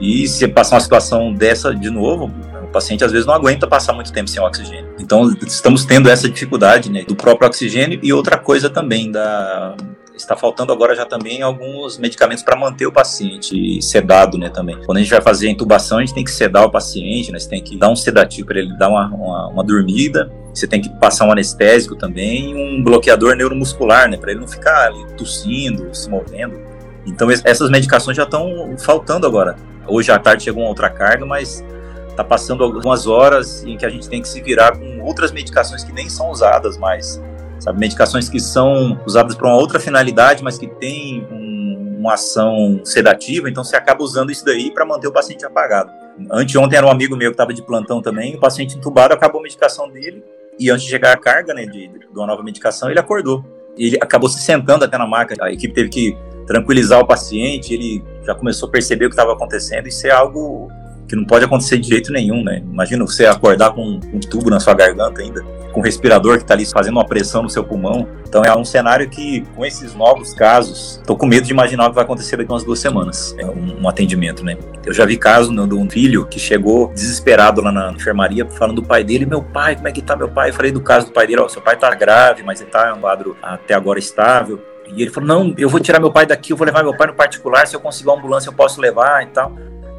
E 0.00 0.26
se 0.26 0.48
passar 0.48 0.76
uma 0.76 0.80
situação 0.80 1.32
dessa 1.32 1.74
de 1.74 1.90
novo, 1.90 2.30
o 2.62 2.68
paciente 2.68 3.04
às 3.04 3.12
vezes 3.12 3.26
não 3.26 3.34
aguenta 3.34 3.66
passar 3.66 3.92
muito 3.92 4.10
tempo 4.10 4.28
sem 4.28 4.42
oxigênio. 4.42 4.86
Então, 4.98 5.30
estamos 5.46 5.84
tendo 5.84 6.08
essa 6.08 6.28
dificuldade, 6.28 6.90
né, 6.90 7.04
do 7.04 7.14
próprio 7.14 7.46
oxigênio 7.46 8.00
e 8.02 8.12
outra 8.12 8.38
coisa 8.38 8.70
também 8.70 9.12
da 9.12 9.76
está 10.14 10.36
faltando 10.36 10.72
agora 10.72 10.94
já 10.94 11.04
também 11.04 11.42
alguns 11.42 11.98
medicamentos 11.98 12.44
para 12.44 12.56
manter 12.56 12.86
o 12.86 12.92
paciente 12.92 13.80
sedado, 13.82 14.36
né, 14.38 14.48
também. 14.48 14.78
Quando 14.84 14.98
a 14.98 15.00
gente 15.00 15.10
vai 15.10 15.20
fazer 15.20 15.48
a 15.48 15.50
intubação, 15.50 15.98
a 15.98 16.00
gente 16.00 16.14
tem 16.14 16.24
que 16.24 16.30
sedar 16.30 16.64
o 16.64 16.70
paciente, 16.70 17.32
né, 17.32 17.38
você 17.38 17.48
tem 17.48 17.62
que 17.62 17.76
dar 17.76 17.90
um 17.90 17.96
sedativo 17.96 18.48
para 18.48 18.58
ele 18.58 18.76
dar 18.76 18.88
uma, 18.88 19.06
uma, 19.08 19.48
uma, 19.48 19.64
dormida, 19.64 20.30
você 20.52 20.66
tem 20.66 20.80
que 20.80 20.88
passar 20.98 21.26
um 21.26 21.32
anestésico 21.32 21.96
também 21.96 22.54
um 22.54 22.82
bloqueador 22.82 23.34
neuromuscular, 23.34 24.08
né, 24.08 24.16
para 24.16 24.32
ele 24.32 24.40
não 24.40 24.48
ficar 24.48 24.86
ali 24.86 25.04
tossindo, 25.16 25.94
se 25.94 26.08
movendo. 26.08 26.60
Então 27.06 27.28
essas 27.30 27.70
medicações 27.70 28.16
já 28.16 28.24
estão 28.24 28.76
faltando 28.78 29.26
agora. 29.26 29.56
Hoje 29.88 30.12
à 30.12 30.18
tarde 30.18 30.44
chegou 30.44 30.62
uma 30.62 30.68
outra 30.68 30.88
carga, 30.88 31.26
mas 31.26 31.64
está 32.08 32.22
passando 32.22 32.62
algumas 32.62 33.06
horas 33.06 33.64
em 33.64 33.76
que 33.76 33.84
a 33.84 33.88
gente 33.88 34.08
tem 34.08 34.22
que 34.22 34.28
se 34.28 34.40
virar 34.40 34.76
com 34.76 35.00
outras 35.00 35.32
medicações 35.32 35.82
que 35.82 35.92
nem 35.92 36.08
são 36.08 36.30
usadas 36.30 36.76
mais 36.76 37.20
sabe? 37.62 37.78
Medicações 37.78 38.28
que 38.28 38.40
são 38.40 39.00
usadas 39.06 39.36
para 39.36 39.46
uma 39.46 39.56
outra 39.56 39.78
finalidade, 39.78 40.42
mas 40.42 40.58
que 40.58 40.66
têm 40.66 41.24
um, 41.30 41.98
uma 42.00 42.14
ação 42.14 42.80
sedativa, 42.84 43.48
então 43.48 43.62
você 43.62 43.76
acaba 43.76 44.02
usando 44.02 44.32
isso 44.32 44.44
daí 44.44 44.72
para 44.72 44.84
manter 44.84 45.06
o 45.06 45.12
paciente 45.12 45.46
apagado. 45.46 45.90
Anteontem 46.30 46.76
era 46.76 46.86
um 46.86 46.90
amigo 46.90 47.16
meu 47.16 47.30
que 47.30 47.34
estava 47.34 47.54
de 47.54 47.62
plantão 47.62 48.02
também, 48.02 48.34
o 48.34 48.40
paciente 48.40 48.76
entubado 48.76 49.14
acabou 49.14 49.40
a 49.40 49.42
medicação 49.42 49.88
dele 49.88 50.24
e 50.58 50.70
antes 50.70 50.84
de 50.84 50.90
chegar 50.90 51.12
a 51.12 51.16
carga, 51.16 51.54
né, 51.54 51.64
de, 51.64 51.88
de 51.88 52.06
uma 52.14 52.26
nova 52.26 52.42
medicação, 52.42 52.90
ele 52.90 52.98
acordou. 52.98 53.44
Ele 53.78 53.96
acabou 54.02 54.28
se 54.28 54.40
sentando 54.40 54.84
até 54.84 54.98
na 54.98 55.06
maca, 55.06 55.34
a 55.40 55.50
equipe 55.50 55.72
teve 55.72 55.88
que 55.88 56.18
tranquilizar 56.46 57.00
o 57.00 57.06
paciente, 57.06 57.72
ele 57.72 58.04
já 58.26 58.34
começou 58.34 58.68
a 58.68 58.72
perceber 58.72 59.06
o 59.06 59.08
que 59.08 59.14
estava 59.14 59.32
acontecendo, 59.32 59.86
isso 59.86 60.06
é 60.06 60.10
algo 60.10 60.68
que 61.08 61.16
não 61.16 61.24
pode 61.24 61.44
acontecer 61.44 61.78
de 61.78 61.88
jeito 61.88 62.12
nenhum, 62.12 62.42
né? 62.42 62.58
Imagina 62.58 63.04
você 63.06 63.24
acordar 63.24 63.72
com 63.72 63.82
um 63.82 64.20
tubo 64.20 64.50
na 64.50 64.58
sua 64.58 64.74
garganta 64.74 65.22
ainda, 65.22 65.42
com 65.72 65.80
um 65.80 65.82
respirador 65.82 66.36
que 66.36 66.44
está 66.44 66.54
ali 66.54 66.64
fazendo 66.66 66.94
uma 66.94 67.04
pressão 67.04 67.42
no 67.42 67.50
seu 67.50 67.64
pulmão. 67.64 68.06
Então 68.28 68.44
é 68.44 68.56
um 68.56 68.64
cenário 68.64 69.08
que, 69.08 69.42
com 69.54 69.64
esses 69.64 69.94
novos 69.94 70.34
casos, 70.34 70.98
estou 71.00 71.16
com 71.16 71.26
medo 71.26 71.46
de 71.46 71.52
imaginar 71.52 71.86
o 71.86 71.88
que 71.88 71.94
vai 71.94 72.04
acontecer 72.04 72.36
daqui 72.36 72.50
umas 72.50 72.64
duas 72.64 72.78
semanas. 72.78 73.34
É 73.38 73.46
um, 73.46 73.82
um 73.82 73.88
atendimento, 73.88 74.44
né? 74.44 74.56
Eu 74.84 74.92
já 74.92 75.04
vi 75.04 75.16
caso 75.16 75.52
né, 75.52 75.66
de 75.66 75.74
um 75.74 75.88
filho 75.88 76.26
que 76.26 76.38
chegou 76.38 76.88
desesperado 76.88 77.60
lá 77.60 77.72
na 77.72 77.92
enfermaria, 77.92 78.48
falando 78.50 78.76
do 78.76 78.82
pai 78.82 79.02
dele, 79.02 79.26
meu 79.26 79.42
pai, 79.42 79.76
como 79.76 79.88
é 79.88 79.92
que 79.92 80.02
tá 80.02 80.16
meu 80.16 80.28
pai? 80.28 80.50
Eu 80.50 80.54
falei 80.54 80.72
do 80.72 80.80
caso 80.80 81.06
do 81.06 81.12
pai 81.12 81.26
dele, 81.26 81.40
ó, 81.40 81.48
seu 81.48 81.62
pai 81.62 81.76
tá 81.76 81.92
grave, 81.94 82.42
mas 82.42 82.60
ele 82.60 82.70
tá 82.70 82.90
em 82.90 82.98
um 82.98 83.00
quadro 83.00 83.36
até 83.42 83.74
agora 83.74 83.98
estável. 83.98 84.60
E 84.94 85.02
ele 85.02 85.10
falou: 85.10 85.28
Não, 85.28 85.54
eu 85.56 85.68
vou 85.68 85.80
tirar 85.80 86.00
meu 86.00 86.10
pai 86.10 86.26
daqui, 86.26 86.52
eu 86.52 86.56
vou 86.56 86.66
levar 86.66 86.82
meu 86.82 86.96
pai 86.96 87.06
no 87.06 87.14
particular. 87.14 87.66
Se 87.66 87.74
eu 87.74 87.80
conseguir 87.80 88.08
uma 88.08 88.18
ambulância, 88.18 88.48
eu 88.48 88.52
posso 88.52 88.80
levar 88.80 89.22
e 89.22 89.26
tal. 89.26 89.52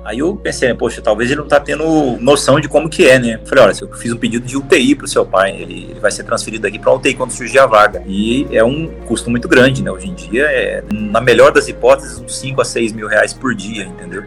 Aí 0.06 0.20
eu 0.20 0.36
pensei, 0.36 0.68
né, 0.68 0.74
poxa, 0.74 1.02
talvez 1.02 1.32
ele 1.32 1.40
não 1.40 1.48
tá 1.48 1.60
tendo 1.60 2.18
noção 2.20 2.60
de 2.60 2.68
como 2.68 2.90
que 2.90 3.08
é, 3.08 3.18
né? 3.18 3.40
Falei, 3.46 3.64
olha, 3.64 3.74
eu 3.80 3.94
fiz 3.94 4.12
um 4.12 4.18
pedido 4.18 4.46
de 4.46 4.58
UTI 4.58 4.96
pro 4.96 5.08
seu 5.08 5.26
pai, 5.26 5.56
ele, 5.62 5.96
vai 6.02 6.12
ser 6.12 6.24
transferido 6.24 6.68
aqui 6.68 6.78
pra 6.78 6.94
UTI 6.94 7.14
quando 7.14 7.32
surgir 7.32 7.60
a 7.60 7.66
vaga. 7.66 8.04
E 8.06 8.46
é 8.52 8.64
um 8.64 8.88
custo 9.06 9.30
muito 9.30 9.48
grande, 9.48 9.82
né? 9.82 9.90
Hoje 9.90 10.10
em 10.10 10.14
dia, 10.14 10.44
é, 10.44 10.84
na 10.92 11.22
melhor 11.22 11.54
das 11.54 11.70
hipóteses, 11.70 12.20
uns 12.20 12.38
5 12.38 12.60
a 12.60 12.66
6 12.66 12.92
mil 12.92 13.08
reais 13.08 13.34
por 13.34 13.56
dia, 13.56 13.86
entendeu? 13.86 14.24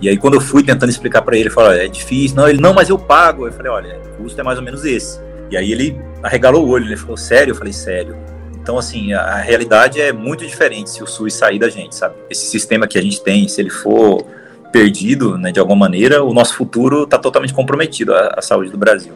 E 0.00 0.08
aí 0.08 0.16
quando 0.16 0.34
eu 0.34 0.40
fui 0.40 0.62
tentando 0.62 0.90
explicar 0.90 1.22
para 1.22 1.34
ele, 1.34 1.44
ele 1.44 1.54
falou, 1.54 1.72
é 1.72 1.88
difícil. 1.88 2.36
Não, 2.36 2.48
ele, 2.48 2.60
não, 2.60 2.72
mas 2.72 2.88
eu 2.88 2.98
pago. 2.98 3.46
Eu 3.46 3.52
falei, 3.52 3.70
olha, 3.72 4.00
o 4.04 4.22
custo 4.22 4.40
é 4.40 4.44
mais 4.44 4.58
ou 4.58 4.64
menos 4.64 4.84
esse. 4.84 5.20
E 5.50 5.56
aí 5.56 5.72
ele 5.72 6.00
arregalou 6.22 6.64
o 6.64 6.68
olho, 6.68 6.86
ele 6.86 6.96
falou, 6.96 7.16
sério? 7.16 7.52
Eu 7.52 7.56
falei, 7.56 7.72
sério. 7.72 8.16
Então, 8.60 8.78
assim, 8.78 9.12
a, 9.12 9.20
a 9.20 9.36
realidade 9.38 10.00
é 10.00 10.12
muito 10.12 10.46
diferente 10.46 10.90
se 10.90 11.02
o 11.02 11.06
SUS 11.06 11.34
sair 11.34 11.58
da 11.58 11.68
gente, 11.68 11.96
sabe? 11.96 12.14
Esse 12.30 12.46
sistema 12.46 12.86
que 12.86 12.96
a 12.96 13.02
gente 13.02 13.20
tem, 13.20 13.48
se 13.48 13.60
ele 13.60 13.70
for 13.70 14.24
perdido, 14.72 15.36
né, 15.36 15.52
de 15.52 15.60
alguma 15.60 15.76
maneira, 15.76 16.24
o 16.24 16.32
nosso 16.32 16.56
futuro 16.56 17.04
está 17.04 17.18
totalmente 17.18 17.52
comprometido 17.52 18.14
à, 18.14 18.34
à 18.38 18.42
saúde 18.42 18.70
do 18.70 18.78
Brasil. 18.78 19.12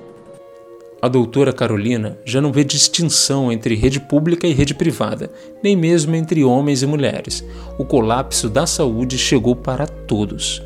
A 1.00 1.08
doutora 1.08 1.52
Carolina 1.52 2.18
já 2.24 2.40
não 2.40 2.52
vê 2.52 2.64
distinção 2.64 3.52
entre 3.52 3.74
rede 3.74 4.00
pública 4.00 4.46
e 4.46 4.52
rede 4.52 4.74
privada, 4.74 5.30
nem 5.62 5.76
mesmo 5.76 6.14
entre 6.14 6.42
homens 6.42 6.82
e 6.82 6.86
mulheres. 6.86 7.44
O 7.78 7.84
colapso 7.84 8.48
da 8.48 8.66
saúde 8.66 9.18
chegou 9.18 9.54
para 9.54 9.86
todos. 9.86 10.62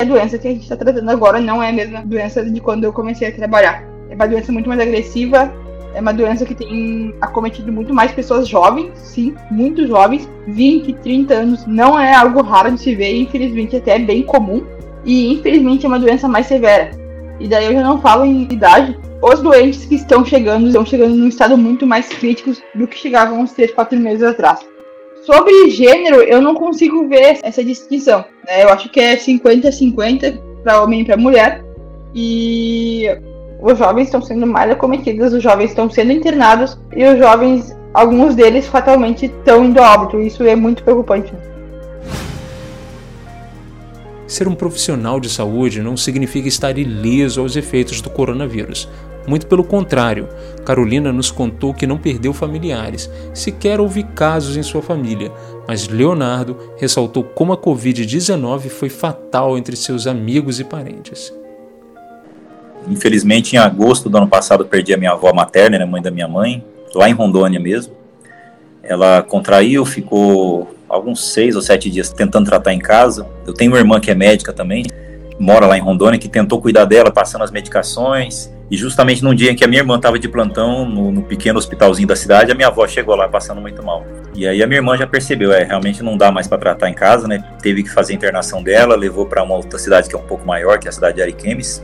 A 0.00 0.04
doença 0.04 0.38
que 0.38 0.48
a 0.48 0.50
gente 0.52 0.62
está 0.62 0.76
tratando 0.76 1.10
agora 1.10 1.40
não 1.40 1.62
é 1.62 1.68
a 1.68 1.72
mesma 1.72 2.02
doença 2.02 2.44
de 2.44 2.60
quando 2.60 2.84
eu 2.84 2.92
comecei 2.92 3.28
a 3.28 3.32
trabalhar. 3.32 3.84
É 4.10 4.14
uma 4.14 4.26
doença 4.26 4.52
muito 4.52 4.68
mais 4.68 4.80
agressiva, 4.80 5.52
é 5.94 6.00
uma 6.00 6.12
doença 6.12 6.44
que 6.44 6.54
tem 6.54 7.14
acometido 7.20 7.72
muito 7.72 7.92
mais 7.92 8.12
pessoas 8.12 8.48
jovens, 8.48 8.90
sim, 8.94 9.34
muito 9.50 9.86
jovens, 9.86 10.28
20, 10.46 10.92
30 10.94 11.34
anos, 11.34 11.66
não 11.66 11.98
é 11.98 12.14
algo 12.14 12.42
raro 12.42 12.72
de 12.72 12.80
se 12.80 12.94
ver, 12.94 13.14
infelizmente 13.20 13.76
até 13.76 13.96
é 13.96 13.98
bem 13.98 14.22
comum, 14.22 14.64
e 15.04 15.32
infelizmente 15.32 15.84
é 15.84 15.88
uma 15.88 15.98
doença 15.98 16.28
mais 16.28 16.46
severa. 16.46 16.90
E 17.38 17.48
daí 17.48 17.66
eu 17.66 17.72
já 17.72 17.82
não 17.82 18.00
falo 18.00 18.24
em 18.24 18.42
idade, 18.42 18.98
os 19.22 19.40
doentes 19.40 19.84
que 19.84 19.94
estão 19.94 20.24
chegando 20.24 20.66
estão 20.66 20.84
chegando 20.84 21.14
num 21.14 21.28
estado 21.28 21.56
muito 21.56 21.86
mais 21.86 22.08
crítico 22.08 22.52
do 22.74 22.86
que 22.86 22.98
chegavam 22.98 23.40
uns 23.40 23.52
3, 23.52 23.72
4 23.72 23.98
meses 23.98 24.22
atrás. 24.22 24.60
Sobre 25.24 25.70
gênero, 25.70 26.16
eu 26.22 26.42
não 26.42 26.54
consigo 26.54 27.08
ver 27.08 27.38
essa 27.42 27.62
distinção. 27.62 28.24
Né? 28.46 28.64
Eu 28.64 28.70
acho 28.70 28.88
que 28.88 28.98
é 28.98 29.16
50-50 29.16 30.40
para 30.64 30.82
homem 30.82 31.02
e 31.02 31.04
para 31.04 31.16
mulher. 31.16 31.64
E 32.12 33.06
os 33.62 33.78
jovens 33.78 34.06
estão 34.06 34.20
sendo 34.20 34.44
mais 34.44 34.70
acometidos, 34.72 35.32
os 35.32 35.42
jovens 35.42 35.70
estão 35.70 35.88
sendo 35.88 36.10
internados 36.10 36.76
e 36.94 37.04
os 37.04 37.16
jovens, 37.16 37.76
alguns 37.94 38.34
deles 38.34 38.66
fatalmente 38.66 39.26
estão 39.26 39.64
indo 39.64 39.80
a 39.80 39.94
óbito. 39.94 40.20
Isso 40.20 40.42
é 40.42 40.56
muito 40.56 40.82
preocupante. 40.82 41.32
Ser 44.26 44.48
um 44.48 44.54
profissional 44.54 45.20
de 45.20 45.28
saúde 45.28 45.80
não 45.80 45.96
significa 45.96 46.48
estar 46.48 46.76
ileso 46.76 47.40
aos 47.40 47.54
efeitos 47.54 48.00
do 48.00 48.10
coronavírus. 48.10 48.88
Muito 49.28 49.46
pelo 49.46 49.62
contrário, 49.62 50.28
Carolina 50.64 51.12
nos 51.12 51.30
contou 51.30 51.72
que 51.72 51.86
não 51.86 51.96
perdeu 51.96 52.32
familiares, 52.32 53.08
sequer 53.32 53.78
houve 53.78 54.02
casos 54.02 54.56
em 54.56 54.62
sua 54.64 54.82
família, 54.82 55.30
mas 55.68 55.86
Leonardo 55.86 56.56
ressaltou 56.76 57.22
como 57.22 57.52
a 57.52 57.56
Covid-19 57.56 58.68
foi 58.68 58.88
fatal 58.88 59.56
entre 59.56 59.76
seus 59.76 60.08
amigos 60.08 60.58
e 60.58 60.64
parentes. 60.64 61.32
Infelizmente, 62.88 63.54
em 63.54 63.58
agosto 63.58 64.08
do 64.08 64.16
ano 64.16 64.28
passado, 64.28 64.64
perdi 64.64 64.92
a 64.92 64.96
minha 64.96 65.12
avó 65.12 65.32
materna, 65.32 65.78
né, 65.78 65.84
mãe 65.84 66.02
da 66.02 66.10
minha 66.10 66.28
mãe, 66.28 66.64
lá 66.94 67.08
em 67.08 67.12
Rondônia 67.12 67.60
mesmo. 67.60 67.94
Ela 68.82 69.22
contraiu, 69.22 69.84
ficou 69.84 70.74
alguns 70.88 71.32
seis 71.32 71.56
ou 71.56 71.62
sete 71.62 71.88
dias 71.88 72.10
tentando 72.10 72.46
tratar 72.46 72.72
em 72.72 72.78
casa. 72.78 73.26
Eu 73.46 73.54
tenho 73.54 73.70
uma 73.70 73.78
irmã 73.78 74.00
que 74.00 74.10
é 74.10 74.14
médica 74.14 74.52
também, 74.52 74.84
mora 75.38 75.66
lá 75.66 75.78
em 75.78 75.80
Rondônia, 75.80 76.18
que 76.18 76.28
tentou 76.28 76.60
cuidar 76.60 76.84
dela, 76.84 77.10
passando 77.10 77.42
as 77.42 77.50
medicações. 77.50 78.52
E 78.70 78.76
justamente 78.76 79.22
num 79.22 79.34
dia 79.34 79.50
em 79.50 79.54
que 79.54 79.64
a 79.64 79.68
minha 79.68 79.80
irmã 79.80 79.96
estava 79.96 80.18
de 80.18 80.28
plantão 80.28 80.88
no, 80.88 81.12
no, 81.12 81.22
pequeno 81.22 81.58
hospitalzinho 81.58 82.08
da 82.08 82.16
cidade, 82.16 82.50
a 82.50 82.54
minha 82.54 82.68
avó 82.68 82.86
chegou 82.86 83.14
lá 83.14 83.28
passando 83.28 83.60
muito 83.60 83.82
mal. 83.82 84.04
E 84.34 84.46
aí 84.46 84.62
a 84.62 84.66
minha 84.66 84.78
irmã 84.78 84.96
já 84.96 85.06
percebeu, 85.06 85.52
é, 85.52 85.62
realmente 85.62 86.02
não 86.02 86.16
dá 86.16 86.32
mais 86.32 86.46
para 86.46 86.58
tratar 86.58 86.88
em 86.88 86.94
casa, 86.94 87.28
né? 87.28 87.44
Teve 87.60 87.82
que 87.82 87.90
fazer 87.90 88.14
a 88.14 88.16
internação 88.16 88.62
dela, 88.62 88.96
levou 88.96 89.26
para 89.26 89.42
uma 89.42 89.54
outra 89.54 89.78
cidade 89.78 90.08
que 90.08 90.14
é 90.14 90.18
um 90.18 90.22
pouco 90.22 90.46
maior, 90.46 90.78
que 90.78 90.88
é 90.88 90.90
a 90.90 90.92
cidade 90.92 91.16
de 91.16 91.22
Ariquemes. 91.22 91.82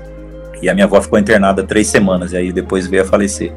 E 0.60 0.68
a 0.68 0.74
minha 0.74 0.86
avó 0.86 1.00
ficou 1.00 1.18
internada 1.18 1.62
três 1.62 1.86
semanas, 1.86 2.32
e 2.32 2.36
aí 2.36 2.52
depois 2.52 2.86
veio 2.86 3.02
a 3.02 3.06
falecer. 3.06 3.52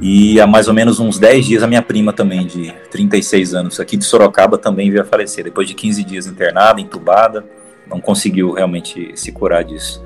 E 0.00 0.40
há 0.40 0.46
mais 0.46 0.66
ou 0.66 0.74
menos 0.74 0.98
uns 0.98 1.18
10 1.18 1.46
dias 1.46 1.62
a 1.62 1.66
minha 1.66 1.80
prima 1.80 2.12
também, 2.12 2.46
de 2.46 2.74
36 2.90 3.54
anos, 3.54 3.78
aqui 3.78 3.96
de 3.96 4.04
Sorocaba, 4.04 4.58
também 4.58 4.90
veio 4.90 5.02
a 5.02 5.04
falecer. 5.06 5.44
Depois 5.44 5.68
de 5.68 5.74
15 5.74 6.02
dias 6.02 6.26
internada, 6.26 6.80
entubada, 6.80 7.44
não 7.88 8.00
conseguiu 8.00 8.52
realmente 8.52 9.12
se 9.14 9.30
curar 9.30 9.62
disso. 9.62 10.04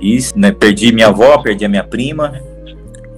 E 0.00 0.18
né, 0.34 0.52
perdi 0.52 0.92
minha 0.92 1.08
avó, 1.08 1.38
perdi 1.38 1.64
a 1.64 1.68
minha 1.68 1.84
prima 1.84 2.40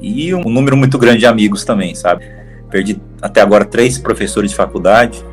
e 0.01 0.35
um 0.35 0.45
número 0.45 0.77
muito 0.77 0.99
grande 0.99 1.21
de 1.21 1.27
amigos 1.27 1.65
também, 1.65 1.95
sabe? 1.95 2.25
Perdi 2.71 3.01
até 3.21 3.41
agora 3.41 3.65
três 3.65 3.99
professores 3.99 4.51
de 4.51 4.57
faculdade, 4.57 5.25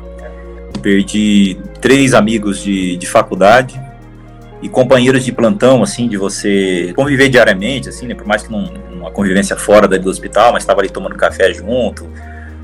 perdi 0.80 1.56
três 1.80 2.14
amigos 2.14 2.62
de, 2.62 2.96
de 2.96 3.06
faculdade, 3.06 3.80
e 4.62 4.68
companheiros 4.68 5.24
de 5.24 5.32
plantão, 5.32 5.82
assim, 5.82 6.06
de 6.06 6.16
você 6.16 6.92
conviver 6.94 7.28
diariamente, 7.28 7.88
assim, 7.88 8.06
né? 8.06 8.14
Por 8.14 8.26
mais 8.26 8.42
que 8.42 8.52
não 8.52 8.70
uma 8.92 9.10
convivência 9.10 9.56
fora 9.56 9.88
do 9.88 10.10
hospital, 10.10 10.52
mas 10.52 10.62
estava 10.62 10.80
ali 10.80 10.90
tomando 10.90 11.16
café 11.16 11.52
junto, 11.52 12.06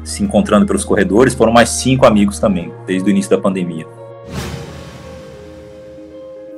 se 0.05 0.23
encontrando 0.23 0.67
pelos 0.67 0.85
corredores. 0.85 1.35
Foram 1.35 1.53
mais 1.53 1.71
cinco 1.71 2.07
amigos 2.07 2.39
também, 2.39 2.73
desde 2.87 3.09
o 3.09 3.11
início 3.11 3.31
da 3.31 3.39
pandemia. 3.39 3.87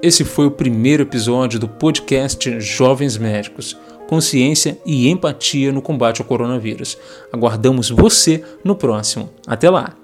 Esse 0.03 0.25
foi 0.25 0.47
o 0.47 0.51
primeiro 0.51 1.03
episódio 1.03 1.59
do 1.59 1.69
podcast 1.69 2.61
Jovens 2.61 3.17
Médicos. 3.17 3.77
Consciência 4.09 4.79
e 4.87 5.09
empatia 5.09 5.71
no 5.71 5.83
combate 5.83 6.21
ao 6.21 6.27
coronavírus. 6.27 6.97
Aguardamos 7.33 7.91
você 7.91 8.43
no 8.65 8.75
próximo. 8.75 9.29
Até 9.47 9.69
lá! 9.69 9.98